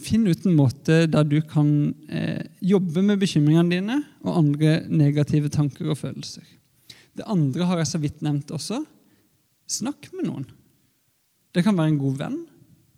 Finn 0.00 0.26
ut 0.26 0.44
en 0.48 0.56
måte 0.56 1.04
der 1.06 1.26
du 1.28 1.38
kan 1.46 1.68
eh, 2.08 2.42
jobbe 2.64 3.04
med 3.04 3.20
bekymringene 3.22 3.76
dine 3.76 4.00
og 4.24 4.40
andre 4.40 4.80
negative 4.90 5.52
tanker 5.52 5.92
og 5.92 6.00
følelser. 6.00 6.44
Det 7.14 7.26
andre 7.30 7.68
har 7.68 7.80
jeg 7.80 7.90
så 7.92 8.00
vidt 8.02 8.22
nevnt 8.26 8.50
også. 8.54 8.80
Snakk 9.70 10.10
med 10.14 10.28
noen. 10.28 10.44
Det 11.54 11.62
kan 11.64 11.76
være 11.78 11.92
en 11.92 12.02
god 12.02 12.18
venn, 12.18 12.38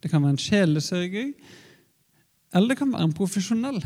det 0.01 0.11
kan 0.11 0.23
være 0.25 0.37
en 0.37 0.41
sjelesørger, 0.41 1.33
eller 2.57 2.73
det 2.73 2.79
kan 2.81 2.93
være 2.93 3.09
en 3.11 3.17
profesjonell. 3.17 3.81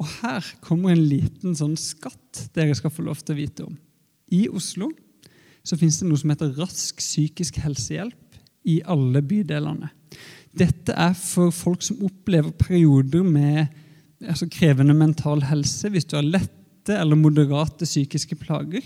Og 0.00 0.08
her 0.20 0.46
kommer 0.64 0.94
en 0.94 1.02
liten 1.02 1.56
sånn 1.58 1.74
skatt 1.80 2.46
dere 2.54 2.76
skal 2.78 2.92
få 2.94 3.04
lov 3.04 3.20
til 3.20 3.34
å 3.34 3.40
vite 3.40 3.66
om. 3.66 3.74
I 4.30 4.46
Oslo 4.48 4.92
så 5.66 5.76
finnes 5.76 5.98
det 6.00 6.08
noe 6.08 6.20
som 6.20 6.30
heter 6.32 6.54
Rask 6.56 7.02
psykisk 7.02 7.58
helsehjelp 7.60 8.38
i 8.70 8.78
alle 8.88 9.22
bydelene. 9.24 9.90
Dette 10.56 10.94
er 10.94 11.12
for 11.18 11.52
folk 11.54 11.82
som 11.84 12.00
opplever 12.06 12.54
perioder 12.58 13.26
med 13.26 13.66
altså 14.26 14.48
krevende 14.50 14.94
mental 14.96 15.44
helse, 15.48 15.90
hvis 15.90 16.06
du 16.08 16.16
har 16.18 16.26
lette 16.80 16.98
eller 17.00 17.16
moderate 17.16 17.84
psykiske 17.84 18.36
plager. 18.40 18.82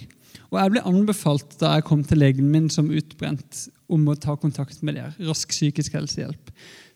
Og 0.51 0.59
Jeg 0.59 0.71
ble 0.71 0.83
anbefalt 0.87 1.59
da 1.61 1.77
jeg 1.77 1.85
kom 1.85 2.03
til 2.05 2.19
legen 2.19 2.51
min 2.51 2.69
som 2.71 2.91
utbrent, 2.91 3.69
om 3.89 4.09
å 4.09 4.15
ta 4.15 4.37
kontakt 4.37 4.83
med 4.83 4.97
dere. 4.97 5.15
Rask 5.21 5.49
psykisk 5.49 5.95
helsehjelp. 5.95 6.51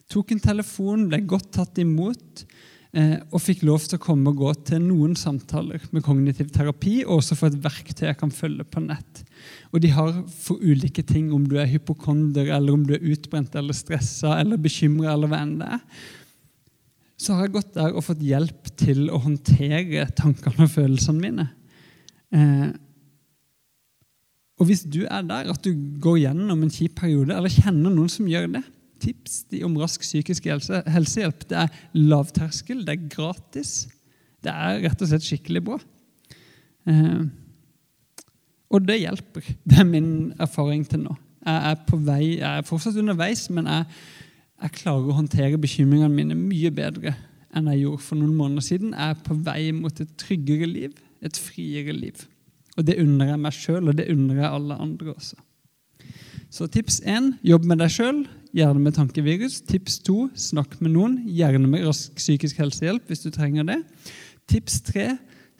Tok 0.09 0.31
en 0.31 0.39
telefon, 0.39 1.07
ble 1.07 1.21
godt 1.21 1.53
tatt 1.53 1.77
imot. 1.79 2.45
Eh, 2.91 3.19
og 3.29 3.41
fikk 3.43 3.61
lov 3.67 3.83
til 3.85 3.99
å 3.99 4.01
komme 4.01 4.31
og 4.31 4.39
gå 4.39 4.51
til 4.65 4.81
noen 4.81 5.13
samtaler 5.13 5.83
med 5.93 6.01
kognitiv 6.01 6.49
terapi, 6.49 7.03
og 7.05 7.19
også 7.19 7.37
få 7.37 7.51
et 7.51 7.59
verktøy 7.61 8.07
jeg 8.07 8.17
kan 8.17 8.31
følge 8.33 8.65
på 8.65 8.81
nett. 8.81 9.21
Og 9.69 9.83
de 9.83 9.91
har 9.93 10.09
for 10.33 10.57
ulike 10.57 11.03
ting, 11.05 11.29
om 11.31 11.45
du 11.45 11.59
er 11.61 11.69
hypokonder, 11.69 12.49
eller 12.49 12.73
om 12.73 12.87
du 12.87 12.95
er 12.97 13.05
utbrent 13.13 13.53
eller 13.55 13.77
stressa 13.77 14.39
eller 14.41 14.57
bekymra, 14.57 15.13
eller 15.13 15.29
hva 15.29 15.43
enn 15.45 15.59
det 15.61 15.69
er. 15.77 16.07
Så 17.19 17.35
har 17.35 17.47
jeg 17.47 17.55
gått 17.57 17.73
der 17.75 17.95
og 17.95 18.05
fått 18.05 18.21
hjelp 18.23 18.69
til 18.79 19.09
å 19.11 19.19
håndtere 19.19 20.07
tankene 20.15 20.65
og 20.65 20.71
følelsene 20.71 21.19
mine. 21.19 21.47
Eh, 22.31 22.69
og 24.59 24.67
hvis 24.67 24.85
du 24.87 25.01
er 25.05 25.23
der 25.27 25.49
at 25.51 25.63
du 25.63 25.71
går 26.03 26.21
gjennom 26.25 26.63
en 26.63 26.71
kjip 26.73 26.97
periode, 26.99 27.35
eller 27.35 27.51
kjenner 27.51 27.91
noen 27.91 28.11
som 28.11 28.27
gjør 28.27 28.49
det, 28.55 28.63
tips 28.99 29.45
om 29.63 29.77
rask 29.79 30.03
psykisk 30.03 30.49
helsehjelp. 30.49 31.45
Det 31.47 31.61
er 31.61 31.83
lavterskel, 31.95 32.83
det 32.87 32.95
er 32.95 33.07
gratis. 33.11 33.73
Det 34.43 34.51
er 34.51 34.81
rett 34.85 35.03
og 35.03 35.11
slett 35.11 35.27
skikkelig 35.27 35.63
bra. 35.69 35.79
Eh, 36.89 37.23
og 38.69 38.85
det 38.85 38.99
hjelper. 39.01 39.47
Det 39.65 39.79
er 39.81 39.87
min 39.87 40.11
erfaring 40.39 40.83
til 40.87 41.03
nå. 41.07 41.15
Jeg 41.39 41.71
er 41.71 41.77
på 41.87 41.99
vei, 42.03 42.23
jeg 42.41 42.49
er 42.49 42.67
fortsatt 42.67 42.99
underveis, 42.99 43.47
men 43.55 43.69
jeg, 43.71 43.87
jeg 44.59 44.75
klarer 44.81 45.07
å 45.07 45.17
håndtere 45.17 45.59
bekymringene 45.61 46.11
mine 46.11 46.37
mye 46.37 46.71
bedre 46.75 47.15
enn 47.55 47.69
jeg 47.71 47.83
gjorde 47.83 48.05
for 48.05 48.19
noen 48.19 48.35
måneder 48.37 48.65
siden. 48.65 48.91
Jeg 48.93 49.15
er 49.15 49.21
på 49.25 49.37
vei 49.45 49.69
mot 49.73 50.01
et 50.03 50.11
tryggere 50.21 50.67
liv, 50.69 50.97
et 51.25 51.37
friere 51.39 51.95
liv. 51.95 52.25
Og 52.77 52.85
Det 52.85 52.99
unner 53.01 53.33
jeg 53.33 53.39
meg 53.43 53.55
sjøl, 53.55 53.89
og 53.89 53.97
det 53.97 54.09
unner 54.11 54.43
jeg 54.43 54.49
alle 54.49 54.75
andre 54.79 55.13
også. 55.15 55.39
Så 56.49 56.65
tips 56.71 57.01
én 57.05 57.33
jobb 57.45 57.65
med 57.69 57.81
deg 57.81 57.91
sjøl, 57.93 58.23
gjerne 58.57 58.81
med 58.81 58.95
tankevirus. 58.97 59.59
Tips 59.69 59.99
to 60.05 60.29
snakk 60.33 60.79
med 60.81 60.95
noen, 60.95 61.17
gjerne 61.27 61.69
med 61.69 61.85
rask 61.85 62.15
psykisk 62.17 62.61
helsehjelp 62.61 63.09
hvis 63.09 63.25
du 63.25 63.29
trenger 63.33 63.67
det. 63.67 63.81
Tips 64.49 64.79
tre 64.87 65.11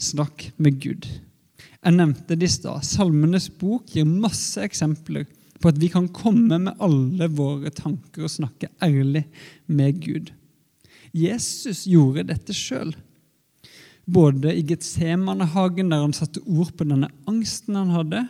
snakk 0.01 0.47
med 0.57 0.79
Gud. 0.81 1.05
Jeg 1.79 1.95
nevnte 1.95 2.35
det 2.35 2.47
i 2.47 2.51
stad. 2.51 2.81
Salmenes 2.87 3.49
bok 3.59 3.93
gir 3.93 4.07
masse 4.09 4.63
eksempler 4.63 5.27
på 5.59 5.71
at 5.71 5.79
vi 5.81 5.89
kan 5.91 6.07
komme 6.15 6.59
med 6.61 6.79
alle 6.79 7.29
våre 7.35 7.71
tanker 7.75 8.25
og 8.25 8.33
snakke 8.33 8.71
ærlig 8.83 9.25
med 9.67 10.01
Gud. 10.03 10.31
Jesus 11.15 11.85
gjorde 11.89 12.27
dette 12.29 12.55
sjøl. 12.55 12.93
Både 14.09 14.55
i 14.55 14.65
Getsemanehagen, 14.65 15.91
der 15.91 16.03
han 16.05 16.15
satte 16.17 16.41
ord 16.47 16.71
på 16.77 16.87
denne 16.87 17.11
angsten 17.29 17.77
han 17.77 17.93
hadde, 17.93 18.25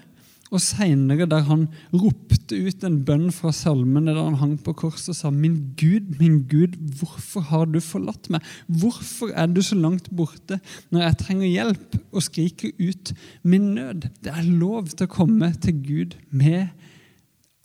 og 0.49 0.61
seinere 0.63 1.27
der 1.29 1.43
han 1.45 1.67
ropte 1.93 2.57
ut 2.57 2.83
en 2.85 2.97
bønn 3.05 3.27
fra 3.33 3.51
salmene 3.53 4.15
da 4.15 4.23
han 4.25 4.39
hang 4.41 4.55
på 4.65 4.73
korset 4.81 5.11
og 5.13 5.17
sa 5.19 5.31
Min 5.33 5.59
Gud, 5.77 6.15
min 6.17 6.39
Gud, 6.49 6.73
hvorfor 6.97 7.45
har 7.51 7.67
du 7.69 7.77
forlatt 7.83 8.31
meg? 8.33 8.45
Hvorfor 8.65 9.29
er 9.37 9.49
du 9.51 9.61
så 9.65 9.77
langt 9.77 10.09
borte 10.09 10.57
når 10.89 11.05
jeg 11.05 11.19
trenger 11.21 11.53
hjelp 11.53 11.99
og 12.09 12.25
skriker 12.25 12.73
ut 12.81 13.13
min 13.43 13.75
nød? 13.77 14.09
Det 14.25 14.33
er 14.33 14.49
lov 14.49 14.89
til 14.89 15.05
å 15.05 15.13
komme 15.19 15.53
til 15.61 15.77
Gud 15.85 16.17
med 16.33 16.73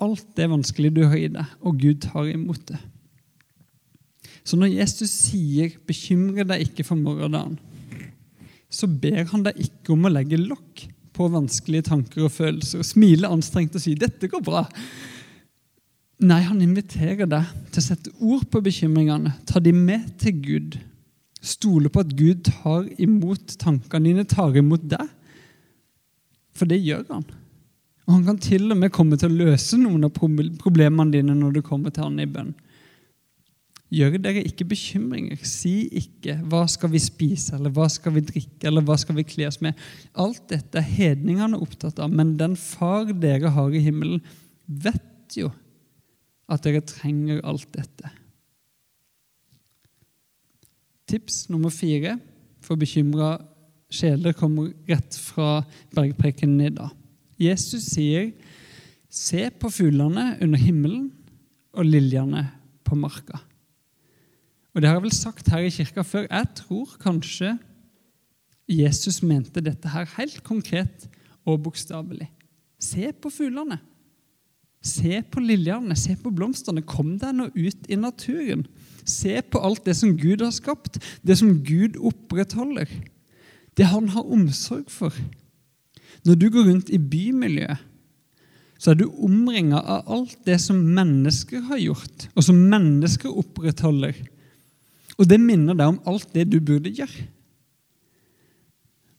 alt 0.03 0.27
det 0.37 0.51
vanskelige 0.51 0.99
du 0.99 1.05
har 1.07 1.19
i 1.19 1.31
deg, 1.33 1.55
og 1.63 1.79
Gud 1.81 2.03
tar 2.03 2.29
imot 2.31 2.67
det. 2.71 2.81
Så 4.45 4.59
når 4.61 4.75
Jesus 4.75 5.11
sier 5.11 5.73
'bekymre 5.87 6.45
deg 6.45 6.67
ikke 6.67 6.85
for 6.85 6.97
morgendagen', 6.97 7.59
så 8.69 8.87
ber 8.87 9.25
han 9.31 9.45
deg 9.47 9.57
ikke 9.57 9.95
om 9.95 10.05
å 10.05 10.13
legge 10.13 10.37
lokk 10.37 10.89
på 11.15 11.29
vanskelige 11.31 11.89
tanker 11.89 12.27
og 12.27 12.35
følelser 12.35 12.83
og 12.83 12.89
smile 12.89 13.31
anstrengt 13.31 13.75
og 13.75 13.81
si 13.81 13.95
'dette 13.95 14.29
går 14.29 14.43
bra'. 14.43 14.67
Nei, 16.25 16.41
han 16.41 16.61
inviterer 16.63 17.27
deg 17.27 17.45
til 17.73 17.81
å 17.81 17.85
sette 17.85 18.11
ord 18.21 18.45
på 18.51 18.61
bekymringene, 18.61 19.35
ta 19.47 19.61
de 19.61 19.73
med 19.73 20.19
til 20.19 20.43
Gud. 20.43 20.79
Stole 21.43 21.89
på 21.89 22.01
at 22.01 22.15
Gud 22.17 22.45
tar 22.45 22.87
imot 22.99 23.57
tankene 23.59 24.05
dine, 24.05 24.25
tar 24.25 24.57
imot 24.57 24.85
deg. 24.89 25.09
For 26.55 26.71
det 26.71 26.79
gjør 26.81 27.05
han. 27.11 27.27
Og 28.05 28.13
Han 28.13 28.25
kan 28.25 28.39
til 28.39 28.69
og 28.71 28.79
med 28.79 28.93
komme 28.93 29.17
til 29.21 29.33
å 29.33 29.47
løse 29.49 29.79
noen 29.81 30.05
av 30.05 30.13
problemene 30.15 31.11
dine 31.13 31.37
når 31.37 31.57
du 31.57 31.63
kommer 31.65 31.95
til 31.95 32.05
han 32.05 32.21
i 32.21 32.29
bønn. 32.29 32.53
Gjør 33.95 34.17
dere 34.19 34.43
ikke 34.43 34.67
bekymringer. 34.67 35.39
Si 35.47 35.89
ikke 36.01 36.41
'hva 36.43 36.67
skal 36.69 36.91
vi 36.91 36.99
spise', 36.99 37.55
eller 37.55 37.71
'hva 37.71 37.89
skal 37.89 38.13
vi 38.13 38.21
drikke', 38.21 38.67
eller 38.67 38.83
'hva 38.83 38.99
skal 38.99 39.15
vi 39.15 39.23
kle 39.23 39.47
oss 39.47 39.61
med'? 39.61 39.75
Alt 40.15 40.49
dette 40.49 40.79
er 40.79 40.83
hedningene 40.83 41.61
opptatt 41.61 41.99
av, 41.99 42.11
men 42.11 42.37
den 42.37 42.57
far 42.57 43.05
dere 43.05 43.51
har 43.51 43.71
i 43.71 43.79
himmelen, 43.79 44.21
vet 44.67 45.37
jo 45.37 45.53
at 46.49 46.63
dere 46.63 46.81
trenger 46.81 47.41
alt 47.45 47.71
dette. 47.73 48.11
Tips 51.07 51.49
nummer 51.49 51.71
fire 51.71 52.19
for 52.61 52.77
bekymra 52.77 53.39
sjeler 53.93 54.33
kommer 54.33 54.73
rett 54.89 55.15
fra 55.15 55.65
bergprekenen 55.95 56.67
i 56.67 56.71
dag. 56.71 56.91
Jesus 57.45 57.91
sier, 57.95 58.33
'Se 59.11 59.51
på 59.51 59.71
fuglene 59.71 60.39
under 60.43 60.59
himmelen 60.59 61.13
og 61.73 61.85
liljene 61.85 62.51
på 62.85 62.95
marka'. 62.95 63.39
Og 64.75 64.83
Det 64.83 64.89
har 64.89 64.97
jeg 64.97 65.03
vel 65.03 65.13
sagt 65.13 65.49
her 65.49 65.59
i 65.59 65.71
kirka 65.71 66.03
før. 66.03 66.27
Jeg 66.31 66.47
tror 66.55 66.97
kanskje 67.01 67.59
Jesus 68.69 69.23
mente 69.23 69.61
dette 69.61 69.89
her 69.89 70.09
helt 70.17 70.43
konkret 70.43 71.09
og 71.47 71.63
bokstavelig. 71.63 72.31
Se 72.81 73.13
på 73.13 73.31
fuglene. 73.31 73.79
Se 74.85 75.23
på 75.23 75.41
liljene, 75.41 75.97
se 75.97 76.17
på 76.21 76.33
blomstene. 76.35 76.83
Kom 76.83 77.15
deg 77.21 77.37
nå 77.37 77.49
ut 77.55 77.87
i 77.89 77.97
naturen. 77.97 78.67
Se 79.05 79.39
på 79.41 79.61
alt 79.65 79.85
det 79.87 79.95
som 79.97 80.17
Gud 80.17 80.43
har 80.45 80.53
skapt, 80.53 80.99
det 81.25 81.39
som 81.39 81.63
Gud 81.65 81.97
opprettholder. 81.97 82.91
Det 83.77 83.87
han 83.87 84.09
har 84.13 84.27
omsorg 84.27 84.91
for. 84.93 85.15
Når 86.25 86.39
du 86.41 86.47
går 86.51 86.71
rundt 86.71 86.93
i 86.93 86.99
bymiljøet, 86.99 87.91
så 88.79 88.93
er 88.93 88.99
du 89.01 89.07
omringa 89.25 89.79
av 89.81 90.11
alt 90.13 90.35
det 90.45 90.59
som 90.61 90.81
mennesker 90.97 91.63
har 91.71 91.81
gjort, 91.81 92.27
og 92.35 92.45
som 92.45 92.59
mennesker 92.69 93.33
opprettholder. 93.33 94.17
Og 95.17 95.29
det 95.31 95.39
minner 95.41 95.77
deg 95.79 95.93
om 95.93 96.01
alt 96.11 96.27
det 96.35 96.49
du 96.53 96.59
burde 96.61 96.93
gjøre. 96.93 97.29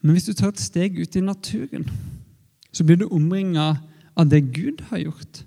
Men 0.05 0.13
hvis 0.13 0.27
du 0.27 0.35
tar 0.37 0.51
et 0.51 0.61
steg 0.61 0.99
ut 0.99 1.15
i 1.17 1.23
naturen, 1.23 1.87
så 2.69 2.85
blir 2.85 2.99
du 2.99 3.07
omringa 3.07 3.71
av 4.13 4.29
det 4.29 4.43
Gud 4.53 4.83
har 4.91 5.01
gjort. 5.01 5.41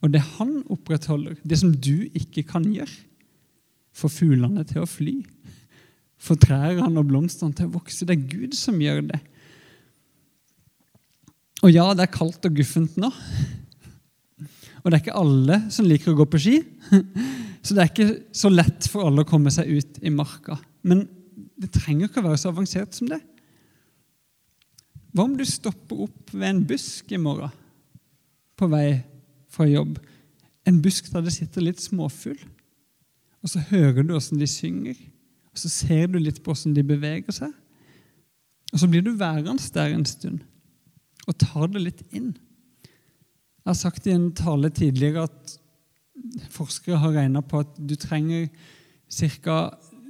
Og 0.00 0.14
det 0.14 0.22
han 0.38 0.62
opprettholder, 0.70 1.36
det 1.42 1.58
som 1.60 1.74
du 1.74 2.06
ikke 2.16 2.46
kan 2.48 2.64
gjøre. 2.72 2.94
Få 3.92 4.08
fuglene 4.08 4.62
til 4.64 4.84
å 4.84 4.88
fly, 4.88 5.16
få 6.22 6.38
trærne 6.38 6.94
og 6.94 7.08
blomstene 7.10 7.56
til 7.58 7.68
å 7.68 7.74
vokse. 7.74 8.06
Det 8.06 8.14
er 8.14 8.30
Gud 8.30 8.54
som 8.56 8.78
gjør 8.80 9.02
det. 9.10 9.20
Og 11.64 11.72
ja, 11.74 11.86
det 11.96 12.04
er 12.06 12.14
kaldt 12.14 12.46
og 12.46 12.54
guffent 12.54 12.98
nå. 13.00 13.10
Og 14.78 14.86
det 14.86 14.94
er 14.94 15.02
ikke 15.02 15.18
alle 15.18 15.58
som 15.74 15.88
liker 15.88 16.12
å 16.12 16.18
gå 16.20 16.26
på 16.30 16.40
ski. 16.42 16.58
Så 17.66 17.74
det 17.74 17.82
er 17.82 17.90
ikke 17.90 18.36
så 18.36 18.50
lett 18.52 18.86
for 18.88 19.08
alle 19.08 19.24
å 19.24 19.28
komme 19.28 19.50
seg 19.52 19.68
ut 19.68 19.98
i 20.06 20.12
marka. 20.14 20.54
Men 20.86 21.02
det 21.58 21.72
trenger 21.74 22.06
ikke 22.06 22.22
å 22.22 22.28
være 22.28 22.38
så 22.40 22.52
avansert 22.52 22.94
som 22.94 23.10
det. 23.10 23.18
Hva 25.12 25.24
om 25.26 25.34
du 25.36 25.42
stopper 25.48 26.04
opp 26.06 26.30
ved 26.30 26.46
en 26.46 26.62
busk 26.68 27.10
i 27.12 27.18
morgen 27.20 27.50
på 28.58 28.68
vei 28.70 29.00
fra 29.52 29.66
jobb? 29.66 29.98
En 30.68 30.78
busk 30.84 31.10
der 31.10 31.26
det 31.26 31.34
sitter 31.34 31.66
litt 31.66 31.82
småfugl. 31.82 32.38
Og 33.42 33.50
så 33.50 33.62
hører 33.70 34.06
du 34.06 34.14
åssen 34.16 34.40
de 34.40 34.46
synger, 34.50 34.98
og 35.52 35.60
så 35.60 35.70
ser 35.70 36.08
du 36.10 36.18
litt 36.20 36.40
på 36.42 36.54
åssen 36.54 36.74
de 36.74 36.82
beveger 36.86 37.34
seg. 37.34 37.52
Og 38.72 38.82
så 38.82 38.88
blir 38.90 39.04
du 39.04 39.12
værende 39.18 39.62
der 39.74 39.94
en 39.94 40.06
stund 40.06 40.42
og 41.28 41.36
tar 41.40 41.68
det 41.72 41.84
litt 41.84 42.04
inn. 42.10 42.32
Jeg 42.88 43.68
har 43.68 43.76
sagt 43.76 44.06
i 44.08 44.14
en 44.16 44.30
tale 44.36 44.70
tidligere 44.72 45.26
at 45.28 45.58
forskere 46.50 47.00
har 47.02 47.14
regna 47.14 47.42
på 47.44 47.60
at 47.62 47.76
du 47.78 47.94
trenger 48.00 48.48
ca. 49.44 49.58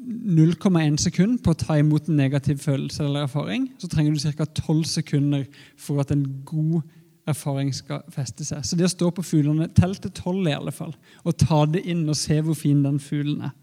0,1 0.08 0.96
sekund 1.02 1.40
på 1.44 1.52
å 1.52 1.58
ta 1.58 1.74
imot 1.76 2.06
en 2.08 2.16
negativ 2.16 2.62
følelse 2.62 3.02
eller 3.04 3.26
erfaring. 3.26 3.66
Så 3.82 3.90
trenger 3.90 4.14
du 4.14 4.22
ca. 4.38 4.46
12 4.46 4.84
sekunder 4.88 5.44
for 5.76 6.00
at 6.00 6.14
en 6.14 6.24
god 6.48 6.86
erfaring 7.28 7.74
skal 7.74 8.06
feste 8.14 8.46
seg. 8.46 8.62
Så 8.64 8.78
det 8.78 8.86
å 8.86 8.92
stå 8.92 9.10
på 9.12 9.24
fuglene, 9.26 9.68
tell 9.76 9.96
til 9.98 10.14
12 10.14 10.48
i 10.48 10.54
alle 10.56 10.72
fall, 10.72 10.94
og 11.24 11.36
ta 11.36 11.64
det 11.68 11.82
inn 11.90 12.06
og 12.08 12.16
se 12.16 12.38
hvor 12.40 12.56
fin 12.56 12.80
den 12.86 13.00
fuglen 13.02 13.50
er. 13.50 13.56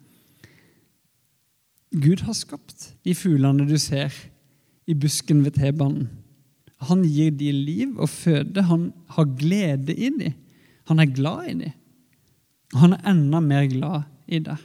Gud 1.96 2.26
har 2.28 2.36
skapt 2.36 2.92
de 3.08 3.16
fuglene 3.16 3.66
du 3.70 3.78
ser 3.80 4.14
i 4.86 4.94
busken 4.94 5.42
ved 5.46 5.56
T-banen. 5.58 6.10
Han 6.90 7.04
gir 7.08 7.34
de 7.36 7.52
liv 7.52 7.96
og 7.98 8.10
føde. 8.12 8.66
Han 8.70 8.90
har 9.16 9.32
glede 9.40 9.96
i 9.96 10.12
de. 10.20 10.32
Han 10.90 11.02
er 11.02 11.12
glad 11.12 11.50
i 11.50 11.58
de. 11.64 11.72
Han 12.76 12.96
er 12.96 13.12
enda 13.12 13.42
mer 13.44 13.68
glad 13.72 14.06
i 14.28 14.42
deg. 14.44 14.62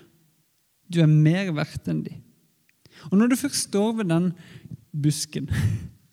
Du 0.90 1.00
er 1.02 1.11
mer 1.11 1.52
verdt 1.54 1.88
enn 1.90 2.02
de. 2.06 2.16
Og 3.11 3.16
når 3.18 3.30
du 3.30 3.38
først 3.40 3.68
står 3.68 3.92
ved 4.00 4.11
den 4.11 4.30
busken, 4.90 5.48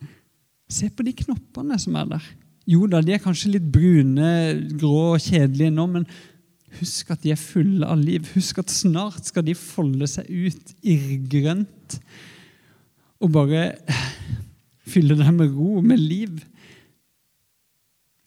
se 0.78 0.90
på 0.94 1.06
de 1.08 1.16
knoppene 1.24 1.80
som 1.82 1.98
er 2.00 2.12
der. 2.14 2.28
Jo 2.68 2.88
da, 2.92 3.02
de 3.02 3.16
er 3.16 3.24
kanskje 3.24 3.54
litt 3.56 3.68
brune, 3.72 4.32
grå 4.80 5.14
og 5.16 5.24
kjedelige 5.24 5.72
nå, 5.72 5.86
men 5.92 6.08
husk 6.82 7.14
at 7.16 7.24
de 7.24 7.32
er 7.34 7.40
fulle 7.40 7.88
av 7.88 8.00
liv. 8.00 8.28
Husk 8.36 8.60
at 8.62 8.74
snart 8.74 9.30
skal 9.32 9.46
de 9.48 9.56
folde 9.58 10.08
seg 10.12 10.28
ut 10.28 10.74
irrgrønt 10.84 11.98
og 13.24 13.32
bare 13.34 13.62
Fylle 14.88 15.18
deg 15.20 15.34
med 15.36 15.56
ro, 15.56 15.82
med 15.84 16.00
liv. 16.00 16.40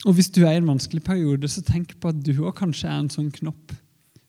Og 0.07 0.17
hvis 0.17 0.31
du 0.33 0.43
er 0.45 0.57
i 0.57 0.61
en 0.61 0.71
vanskelig 0.71 1.03
periode, 1.05 1.49
så 1.49 1.63
tenk 1.65 1.97
på 2.01 2.13
at 2.13 2.21
du 2.25 2.33
òg 2.39 2.55
kanskje 2.61 2.89
er 2.89 3.03
en 3.03 3.13
sånn 3.13 3.33
knopp 3.35 3.75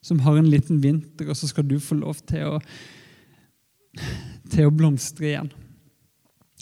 som 0.02 0.20
har 0.26 0.40
en 0.40 0.50
liten 0.50 0.82
vinter, 0.82 1.30
og 1.30 1.38
så 1.38 1.48
skal 1.52 1.68
du 1.70 1.78
få 1.80 2.00
lov 2.00 2.24
til 2.28 2.56
å, 2.56 2.60
til 4.50 4.68
å 4.68 4.74
blomstre 4.74 5.30
igjen. 5.30 5.52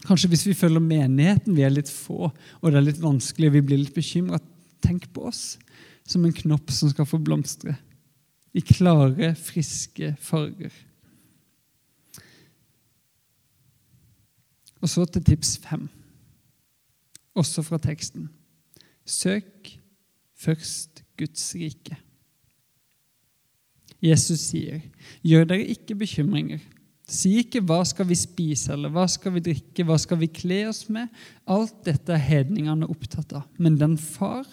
Kanskje 0.08 0.30
hvis 0.32 0.46
vi 0.50 0.58
følger 0.58 0.84
menigheten, 0.84 1.56
vi 1.56 1.64
er 1.64 1.74
litt 1.74 1.92
få, 1.92 2.30
og 2.30 2.66
det 2.68 2.80
er 2.80 2.88
litt 2.90 3.02
vanskelig, 3.04 3.50
og 3.50 3.56
vi 3.56 3.64
blir 3.70 3.82
litt 3.82 3.96
bekymra, 3.96 4.42
tenk 4.84 5.08
på 5.16 5.26
oss 5.32 5.58
som 6.10 6.26
en 6.26 6.36
knopp 6.36 6.72
som 6.74 6.92
skal 6.92 7.08
få 7.08 7.20
blomstre 7.24 7.76
i 8.56 8.64
klare, 8.66 9.34
friske 9.38 10.14
farger. 10.24 10.74
Og 14.82 14.90
så 14.90 15.06
til 15.06 15.24
tips 15.24 15.58
fem, 15.64 15.88
også 17.36 17.64
fra 17.68 17.78
teksten. 17.78 18.30
Søk 19.06 19.80
først 20.40 21.04
Guds 21.20 21.56
rike. 21.56 21.98
Jesus 24.02 24.40
sier, 24.40 24.80
'Gjør 25.24 25.44
dere 25.44 25.66
ikke 25.68 25.96
bekymringer.' 25.96 26.64
Si 27.10 27.32
ikke 27.42 27.62
'hva 27.66 27.82
skal 27.86 28.06
vi 28.08 28.16
spise', 28.16 28.72
eller 28.72 28.90
'hva 28.90 29.08
skal 29.10 29.34
vi 29.34 29.40
drikke', 29.40 29.84
'hva 29.84 29.98
skal 29.98 30.20
vi 30.20 30.28
kle 30.28 30.68
oss 30.70 30.90
med'? 30.90 31.10
Alt 31.48 31.86
dette 31.86 32.14
er 32.14 32.22
hedningene 32.22 32.88
opptatt 32.88 33.34
av. 33.34 33.48
Men 33.58 33.80
den 33.80 33.98
Far 33.98 34.46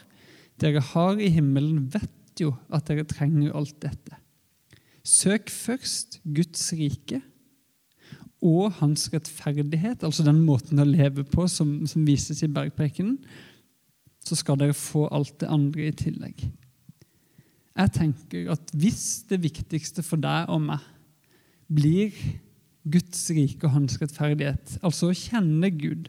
dere 0.61 0.81
har 0.81 1.21
i 1.21 1.29
himmelen, 1.29 1.93
vet 1.93 2.41
jo 2.41 2.55
at 2.73 2.89
dere 2.89 3.05
trenger 3.05 3.53
alt 3.53 3.77
dette. 3.83 4.17
Søk 5.05 5.51
først 5.51 6.21
Guds 6.25 6.73
rike 6.73 7.21
og 8.45 8.73
hans 8.81 9.09
rettferdighet, 9.13 10.05
altså 10.05 10.25
den 10.27 10.43
måten 10.45 10.81
å 10.83 10.87
leve 10.89 11.25
på 11.25 11.47
som, 11.49 11.79
som 11.89 12.05
vises 12.07 12.43
i 12.45 12.51
bergprekenen, 12.53 13.17
så 14.27 14.37
skal 14.37 14.59
dere 14.61 14.77
få 14.77 15.07
alt 15.15 15.39
det 15.41 15.51
andre 15.53 15.87
i 15.89 15.95
tillegg. 15.97 16.43
Jeg 17.77 17.93
tenker 17.93 18.51
at 18.55 18.73
hvis 18.77 19.27
det 19.31 19.43
viktigste 19.45 20.03
for 20.05 20.21
deg 20.21 20.51
og 20.53 20.63
meg 20.71 20.85
blir 21.73 22.15
Guds 22.87 23.27
rike 23.35 23.67
og 23.67 23.75
hans 23.75 23.99
rettferdighet, 24.01 24.79
altså 24.87 25.11
å 25.11 25.17
kjenne 25.17 25.71
Gud 25.75 26.09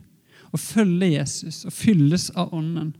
og 0.53 0.61
følge 0.61 1.11
Jesus 1.15 1.65
og 1.67 1.75
fylles 1.75 2.29
av 2.37 2.53
Ånden 2.55 2.93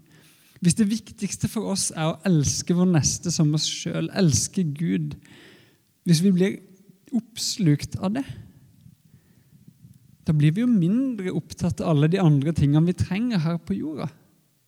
Hvis 0.60 0.76
det 0.80 0.90
viktigste 0.90 1.48
for 1.48 1.70
oss 1.72 1.92
er 1.96 2.10
å 2.10 2.18
elske 2.28 2.76
vår 2.76 2.90
neste 2.90 3.32
som 3.32 3.54
oss 3.56 3.68
sjøl, 3.70 4.10
elske 4.18 4.66
Gud 4.66 5.14
Hvis 6.04 6.24
vi 6.26 6.34
blir 6.34 6.58
oppslukt 7.16 7.96
av 8.04 8.18
det, 8.18 8.26
da 10.28 10.36
blir 10.36 10.52
vi 10.54 10.64
jo 10.66 10.70
mindre 10.70 11.32
opptatt 11.32 11.80
av 11.80 11.94
alle 11.94 12.10
de 12.12 12.20
andre 12.20 12.52
tingene 12.56 12.90
vi 12.90 12.98
trenger 13.00 13.40
her 13.46 13.60
på 13.64 13.78
jorda. 13.78 14.10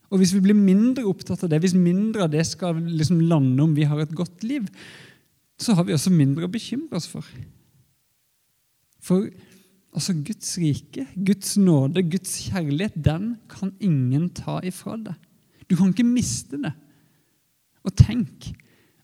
Og 0.10 0.22
hvis 0.22 0.32
vi 0.34 0.42
blir 0.42 0.58
mindre 0.58 1.04
opptatt 1.06 1.44
av 1.46 1.52
det, 1.52 1.60
hvis 1.62 1.76
mindre 1.78 2.26
av 2.26 2.32
det 2.34 2.46
skal 2.48 2.80
liksom 2.80 3.20
lande 3.30 3.62
om 3.62 3.76
vi 3.78 3.86
har 3.86 4.00
et 4.02 4.16
godt 4.16 4.46
liv, 4.48 4.66
så 5.60 5.76
har 5.76 5.86
vi 5.86 5.94
også 5.94 6.14
mindre 6.16 6.48
å 6.48 6.52
bekymre 6.52 6.98
oss 6.98 7.10
for. 7.12 7.28
For 9.04 9.28
altså 9.94 10.16
Guds 10.26 10.54
rike, 10.62 11.06
Guds 11.14 11.58
nåde, 11.60 12.06
Guds 12.08 12.38
kjærlighet, 12.48 12.96
den 12.96 13.34
kan 13.52 13.74
ingen 13.84 14.30
ta 14.34 14.60
ifra 14.66 14.96
deg. 15.10 15.20
Du 15.70 15.76
kan 15.76 15.92
ikke 15.92 16.08
miste 16.08 16.58
det. 16.64 16.72
Og 17.86 17.94
tenk 18.00 18.50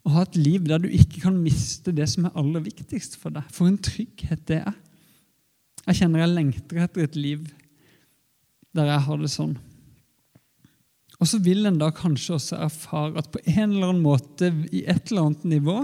å 0.06 0.16
ha 0.16 0.24
et 0.26 0.38
liv 0.38 0.66
der 0.70 0.82
du 0.82 0.88
ikke 0.90 1.24
kan 1.26 1.38
miste 1.42 1.94
det 1.96 2.08
som 2.12 2.28
er 2.28 2.40
aller 2.40 2.64
viktigst 2.66 3.20
for 3.22 3.34
deg. 3.36 3.46
For 3.54 3.70
en 3.70 3.82
trygghet 3.82 4.46
det 4.50 4.62
er. 4.64 4.76
Jeg 5.86 6.00
kjenner 6.02 6.24
jeg 6.24 6.34
lengter 6.34 6.84
etter 6.86 7.06
et 7.06 7.18
liv 7.20 7.48
der 8.76 8.90
jeg 8.90 9.06
har 9.06 9.20
det 9.22 9.32
sånn. 9.32 9.56
Og 11.22 11.30
så 11.30 11.40
vil 11.40 11.68
en 11.68 11.78
da 11.80 11.92
kanskje 11.96 12.36
også 12.36 12.60
erfare 12.66 13.22
at 13.22 13.30
på 13.32 13.40
en 13.46 13.70
eller 13.70 13.92
annen 13.92 14.04
måte, 14.04 14.50
i 14.76 14.84
et 14.84 15.12
eller 15.12 15.30
annet 15.30 15.46
nivå, 15.48 15.78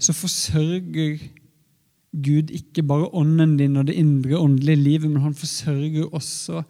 så 0.00 0.12
forsørger 0.16 1.20
Gud 2.10 2.50
ikke 2.52 2.84
bare 2.84 3.08
ånden 3.16 3.56
din 3.60 3.78
og 3.80 3.86
det 3.88 3.96
indre 4.00 4.40
åndelige 4.40 4.82
livet, 4.82 5.10
men 5.10 5.22
han 5.24 5.36
forsørger 5.36 6.10
også 6.10 6.64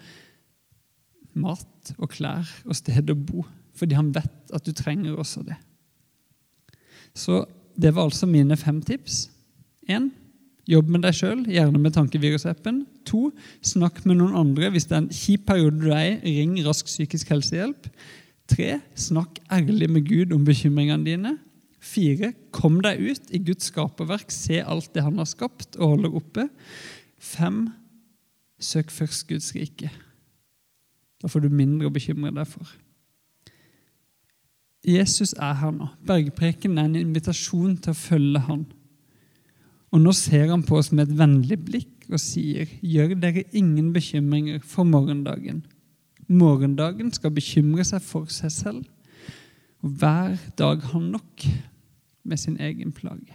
mat 1.41 1.93
og 1.97 2.11
klær 2.13 2.47
og 2.67 2.77
sted 2.77 3.11
å 3.11 3.17
bo, 3.17 3.45
fordi 3.79 3.97
han 3.99 4.13
vet 4.15 4.55
at 4.55 4.67
du 4.67 4.75
trenger 4.77 5.19
også 5.19 5.43
det. 5.47 5.57
Så 7.17 7.43
det 7.81 7.95
var 7.97 8.07
altså 8.07 8.29
mine 8.29 8.59
fem 8.61 8.83
tips. 8.85 9.31
Én 9.89 10.11
jobb 10.71 10.91
med 10.95 11.05
deg 11.05 11.17
sjøl, 11.17 11.43
gjerne 11.51 11.81
med 11.83 11.95
tankevirusappen. 11.97 12.85
To 13.11 13.29
snakk 13.67 14.03
med 14.07 14.21
noen 14.21 14.37
andre 14.39 14.71
hvis 14.73 14.89
det 14.89 14.97
er 14.97 15.03
en 15.05 15.13
kjip 15.15 15.47
periode 15.49 15.81
du 15.83 15.91
er 15.93 16.17
i. 16.21 16.37
Ring 16.41 16.57
rask 16.67 16.89
psykisk 16.89 17.33
helsehjelp. 17.35 17.89
Tre 18.51 18.81
snakk 18.99 19.39
ærlig 19.53 19.91
med 19.91 20.07
Gud 20.09 20.35
om 20.37 20.45
bekymringene 20.47 21.07
dine. 21.07 21.35
Fire 21.81 22.33
kom 22.53 22.79
deg 22.85 23.01
ut 23.01 23.31
i 23.33 23.41
Guds 23.43 23.71
skaperverk, 23.71 24.31
se 24.35 24.61
alt 24.61 24.91
det 24.95 25.05
han 25.07 25.19
har 25.21 25.29
skapt 25.29 25.79
og 25.79 25.95
holder 25.95 26.17
oppe. 26.21 26.47
Fem 27.21 27.69
søk 28.61 28.93
først 28.93 29.27
Guds 29.31 29.55
rike. 29.57 29.91
Da 31.21 31.29
får 31.29 31.45
du 31.45 31.53
mindre 31.53 31.89
å 31.89 31.95
bekymre 31.95 32.33
deg 32.37 32.49
for. 32.49 32.69
Jesus 34.87 35.35
er 35.37 35.57
her 35.61 35.73
nå. 35.77 35.91
Bergpreken 36.09 36.79
er 36.79 36.89
en 36.89 37.01
invitasjon 37.01 37.77
til 37.85 37.93
å 37.93 37.99
følge 37.99 38.45
han. 38.47 38.65
Og 39.91 40.03
nå 40.03 40.13
ser 40.15 40.51
han 40.53 40.63
på 40.63 40.79
oss 40.79 40.93
med 40.95 41.09
et 41.09 41.19
vennlig 41.19 41.59
blikk 41.67 42.07
og 42.11 42.21
sier, 42.23 42.71
gjør 42.83 43.17
dere 43.19 43.47
ingen 43.57 43.93
bekymringer 43.95 44.63
for 44.67 44.87
morgendagen. 44.87 45.65
Morgendagen 46.31 47.11
skal 47.15 47.35
bekymre 47.35 47.85
seg 47.87 48.03
for 48.07 48.31
seg 48.31 48.55
selv, 48.55 48.85
og 49.83 49.95
hver 49.99 50.37
dag 50.59 50.83
har 50.93 51.03
nok 51.03 51.47
med 52.23 52.39
sin 52.39 52.59
egen 52.61 52.93
plage. 52.93 53.35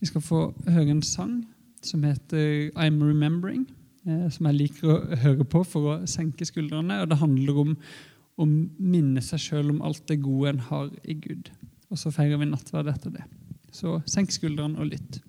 Vi 0.00 0.06
skal 0.06 0.22
få 0.22 0.40
høre 0.68 0.92
en 0.92 1.02
sang 1.02 1.40
som 1.82 2.04
heter 2.04 2.70
I'm 2.76 3.00
Remembering, 3.02 3.64
eh, 4.06 4.28
som 4.30 4.46
jeg 4.46 4.58
liker 4.60 4.92
å 4.92 5.16
høre 5.22 5.46
på 5.48 5.64
for 5.64 5.90
å 5.90 5.96
senke 6.06 6.46
skuldrene. 6.46 7.00
og 7.02 7.08
Det 7.08 7.18
handler 7.18 7.58
om 7.64 7.76
å 8.36 8.46
minne 8.46 9.22
seg 9.24 9.40
sjøl 9.40 9.72
om 9.72 9.82
alt 9.82 10.04
det 10.10 10.20
gode 10.22 10.52
en 10.52 10.62
har 10.68 10.90
i 11.04 11.14
Gud. 11.14 11.50
Og 11.90 11.98
så 11.98 12.12
feirer 12.12 12.38
vi 12.38 12.50
nattverd 12.50 12.92
etter 12.92 13.10
det. 13.10 13.24
Så 13.76 13.98
senk 14.08 14.32
skuldrene 14.32 14.80
og 14.80 14.88
lytt. 14.94 15.20